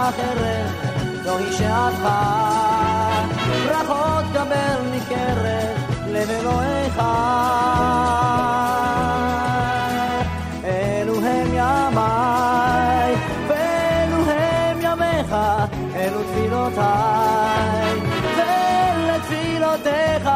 החרב 0.05 0.71
זוהי 1.23 1.53
שעתך. 1.53 2.09
ברכות 3.65 4.25
קבל 4.33 4.77
מקרב 4.91 5.77
לב 6.07 6.29
אלוהיך. 6.29 7.01
אלו 10.65 11.15
הם 11.15 11.47
ימיי 11.47 13.15
ואלו 13.47 14.31
הם 14.31 14.77
ימיך 14.81 15.35
אלו 15.95 16.23
תפילותיי. 16.23 17.99
ולתפילותיך 18.37 20.29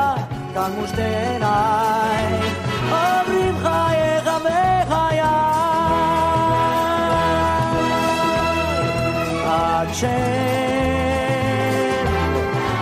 קמו 0.53 0.87
שתי 0.87 1.01
עיניי 1.01 2.48
הקשב 9.99 10.09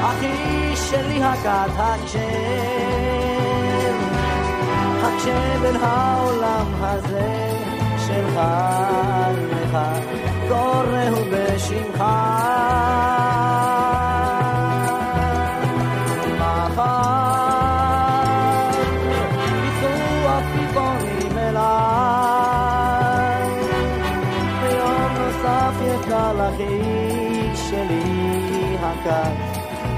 אחי 0.03 0.75
שלי 0.75 1.23
הכת 1.23 1.71
הקשב 1.77 2.19
הקשב 5.03 5.63
אל 5.65 5.75
העולם 5.81 6.73
הזה 6.81 7.49
שלך 8.07 8.39
לך 9.51 9.77
קוראו 10.47 11.23
בשמך 11.31 12.03
ka, 29.07 29.23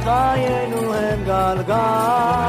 tayo 0.05 0.57
nuhem 0.69 1.19
galgal. 1.25 2.48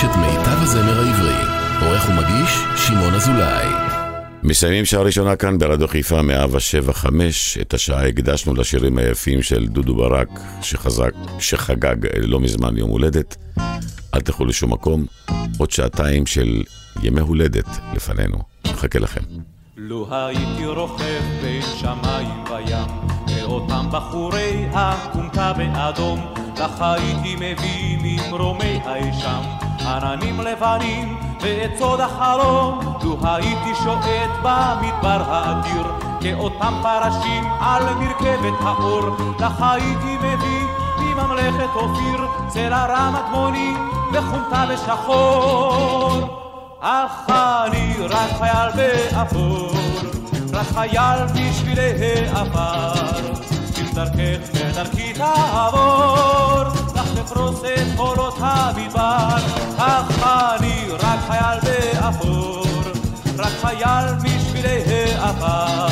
חיפה 0.00 0.18
מגיש 0.18 0.34
את 0.34 0.38
מיטב 0.38 0.62
הזמר 0.62 1.00
העברי. 1.00 1.44
עורך 1.80 2.08
ומגיש, 2.08 2.58
שמעון 2.76 3.14
אזולאי. 3.14 3.66
מסיימים 4.42 4.84
שעה 4.84 5.02
ראשונה 5.02 5.36
כאן 5.36 5.58
ברדיו 5.58 5.88
חיפה 5.88 6.22
175. 6.22 7.58
את 7.58 7.74
השעה 7.74 8.06
הקדשנו 8.06 8.54
לשירים 8.54 8.98
היפים 8.98 9.42
של 9.42 9.66
דודו 9.66 9.94
ברק, 9.94 10.28
שחזק, 10.62 11.10
שחגג 11.38 11.96
לא 12.16 12.40
מזמן 12.40 12.76
יום 12.76 12.90
הולדת. 12.90 13.36
אל 14.14 14.20
תלכו 14.20 14.44
לשום 14.44 14.72
מקום, 14.72 15.04
עוד 15.58 15.70
שעתיים 15.70 16.26
של 16.26 16.62
ימי 17.02 17.20
הולדת 17.20 17.68
לפנינו. 17.94 18.38
מחכה 18.72 18.98
לכם. 18.98 19.20
לו 19.76 20.08
הייתי 20.10 20.66
רוכב 20.66 21.22
בין 21.42 21.62
שמיים 21.80 22.44
וים, 22.50 22.88
ואותם 23.28 23.86
בחורי 23.92 24.66
הכומתה 24.72 25.52
באדום, 25.52 26.20
לך 26.56 26.80
הייתי 26.80 27.34
מביא 27.36 27.98
ממרומי 28.02 28.80
האשם, 28.84 29.69
עננים 29.96 30.40
לבנים 30.40 31.18
ואת 31.40 31.70
סוד 31.78 32.00
החלום, 32.00 32.80
לו 33.02 33.18
הייתי 33.22 33.74
שועט 33.82 34.30
במדבר 34.42 35.22
האדיר, 35.28 35.86
כאותם 36.20 36.74
פרשים 36.82 37.44
על 37.60 37.82
מרכבת 37.94 38.58
האור, 38.60 39.16
לך 39.40 39.62
הייתי 39.62 40.16
מביא 40.16 40.66
מממלכת 40.98 41.74
אופיר, 41.74 42.26
צלע 42.48 42.86
רמת 42.86 43.24
מוני 43.32 43.74
וחומתה 44.12 44.64
בשחור. 44.72 46.40
אך 46.80 47.30
אני 47.30 47.94
רק 48.10 48.30
חייל 48.38 48.70
באפור, 48.76 49.70
רק 50.52 50.66
חייל 50.74 51.24
בשבילי 51.24 52.28
העבר. 52.32 52.92
אם 53.80 53.86
דרכך 53.94 54.48
ודרכי 54.54 55.12
תעבור, 55.12 56.49
افروسه 57.30 57.96
تولو 57.96 58.30
تابیبار 58.30 59.42
افخانی 59.78 60.74
رکایل 60.90 61.60
به 61.60 62.06
افور 62.06 62.92
رکایل 63.38 64.14
میشویره 64.22 65.18
افار 65.22 65.90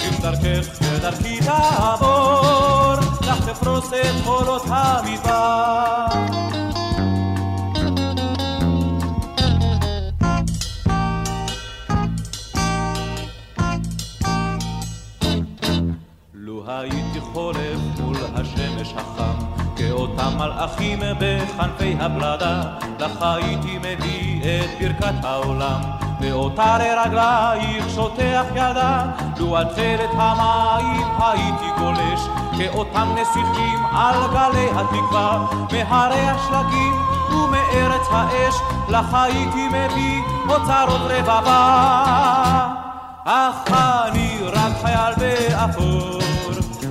این 0.00 0.18
در 0.22 0.36
که 0.36 0.62
در 1.02 1.14
کتابور 1.14 2.98
لخت 3.28 3.48
افروسه 3.48 4.02
تولو 4.24 4.58
تابیبار 4.58 6.14
לו 16.34 16.70
הייתי 16.70 17.20
חולה 17.20 17.73
כאותם 20.16 20.38
מלאכים 20.38 20.98
בכנפי 21.18 21.96
הפלדה, 22.00 22.62
לך 22.98 23.22
הייתי 23.22 23.78
מביא 23.78 24.40
את 24.42 24.70
ברכת 24.80 25.24
העולם, 25.24 25.80
ואותה 26.20 26.78
לרגלייך 26.78 27.88
שוטח 27.94 28.44
ידה, 28.54 29.04
לו 29.38 29.56
תכלת 29.64 30.10
המים 30.12 31.06
הייתי 31.18 31.64
גולש, 31.78 32.20
כאותם 32.58 33.08
נסיכים 33.14 33.78
על 33.92 34.14
גלי 34.32 34.68
התקווה, 34.76 35.46
מהרי 35.72 36.28
השלגים 36.28 36.94
ומארץ 37.30 38.06
האש, 38.10 38.54
לך 38.88 39.14
הייתי 39.14 39.68
מביא 39.68 40.22
אוצרות 40.48 41.00
רבבה. 41.10 42.68
אך 43.24 43.70
אני 43.70 44.38
רק 44.42 44.72
חייל 44.82 45.14
באפור 45.18 46.24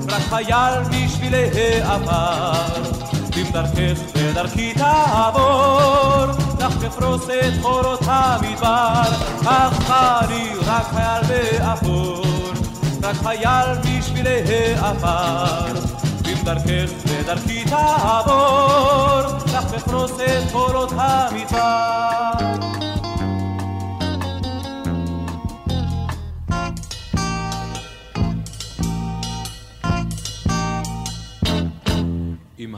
רק 0.10 0.22
חייל 0.22 0.84
בשבילי 0.90 1.82
העבר. 1.82 3.03
אם 3.38 3.52
דרכך 3.52 4.00
ודרכי 4.16 4.74
תעבור, 4.74 6.26
לך 6.60 6.86
תפרוס 6.86 7.30
את 7.30 7.62
חורות 7.62 8.00
המדבר. 8.06 9.02
אך 9.46 9.92
אני 10.24 10.50
רק 10.66 10.86
חייל 10.94 11.24
באפור, 11.28 12.26
רק 13.04 13.16
חייל 13.16 13.78
בשבילי 13.84 14.76
העבר. 14.78 15.68
אם 16.26 16.44
דרכך 16.44 16.92
ודרכי 17.06 17.64
תעבור, 17.66 19.38
לך 19.46 19.74
תפרוס 19.74 20.12
את 20.12 20.52
חורות 20.52 20.92
המדבר. 20.96 22.83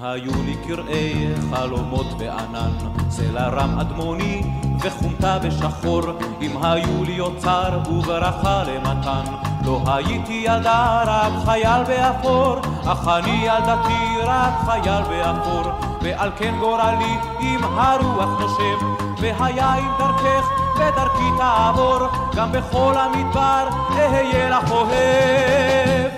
היו 0.01 0.43
לי 0.45 0.55
קרעי 0.67 1.27
חלומות 1.51 2.05
וענן, 2.17 2.71
סלע 3.09 3.47
רם 3.47 3.79
אדמוני 3.79 4.41
וחומתה 4.81 5.39
בשחור, 5.39 6.01
אם 6.41 6.63
היו 6.63 7.03
לי 7.03 7.19
אוצר 7.19 7.79
וברכה 7.89 8.63
למתן, 8.63 9.23
לא 9.65 9.81
הייתי 9.85 10.43
ילדה 10.45 11.03
רק 11.05 11.45
חייל 11.45 11.83
באפור, 11.83 12.55
אך 12.85 13.07
אני 13.07 13.45
ילדתי 13.45 14.21
רק 14.23 14.53
חייל 14.65 15.03
באפור, 15.03 15.71
ועל 16.01 16.29
כן 16.37 16.55
גורלי 16.59 17.15
אם 17.41 17.59
הרוח 17.63 18.39
נושם, 18.39 18.95
והיין 19.21 19.91
דרכך 19.99 20.49
ודרכי 20.75 21.37
תעבור, 21.37 21.99
גם 22.35 22.51
בכל 22.51 22.93
המדבר 22.97 23.67
אהיה 23.97 24.49
לך 24.49 24.71
אוהב. 24.71 26.11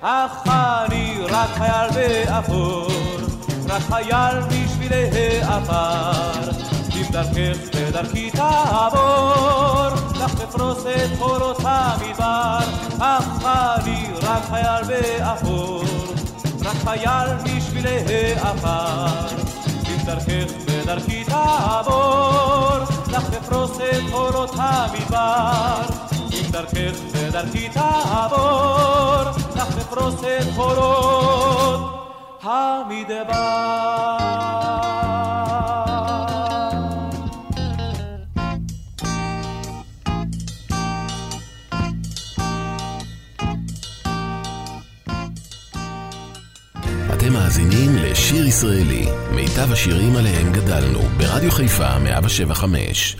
אך 0.00 0.46
אני 0.46 1.16
רק 1.30 1.48
חייל 1.48 1.90
באפור, 1.94 3.01
רק 3.72 3.82
חייל 3.82 4.40
בשבילי 4.40 5.08
העבר. 5.42 6.50
אם 6.96 7.04
דרכך 7.10 7.58
ודרכי 7.74 8.30
תעבור, 8.30 9.86
לך 10.14 10.34
תפרוס 10.34 10.86
את 10.86 11.18
חורות 11.18 11.56
המדבר. 11.64 12.58
אך 13.00 13.44
אני 13.44 14.06
רק 14.22 14.42
חייל 14.50 14.84
באפור, 14.84 15.84
רק 16.64 16.76
חייל 16.84 17.28
בשבילי 17.44 17.98
העבר. 18.36 19.28
אם 19.88 20.04
דרכך 20.04 20.52
ודרכי 20.66 21.24
תעבור, 21.24 22.78
לך 23.08 23.30
תפרוס 23.30 23.78
את 23.80 24.10
חורות 24.10 24.50
המדבר. 24.56 25.82
אם 26.32 26.50
דרכך 26.50 26.98
ודרכי 27.12 27.68
תעבור, 27.68 29.30
לך 29.56 29.78
תפרוס 29.78 30.14
את 30.24 30.54
חורות 30.54 32.01
המדבר. 32.42 34.18
אתם 47.12 47.32
מאזינים 47.32 47.96
לשיר 47.96 48.46
ישראלי, 48.46 49.06
מיטב 49.34 49.72
השירים 49.72 50.16
עליהם 50.16 50.52
גדלנו, 50.52 51.00
ברדיו 51.00 51.50
חיפה 51.50 51.98
175. 51.98 53.16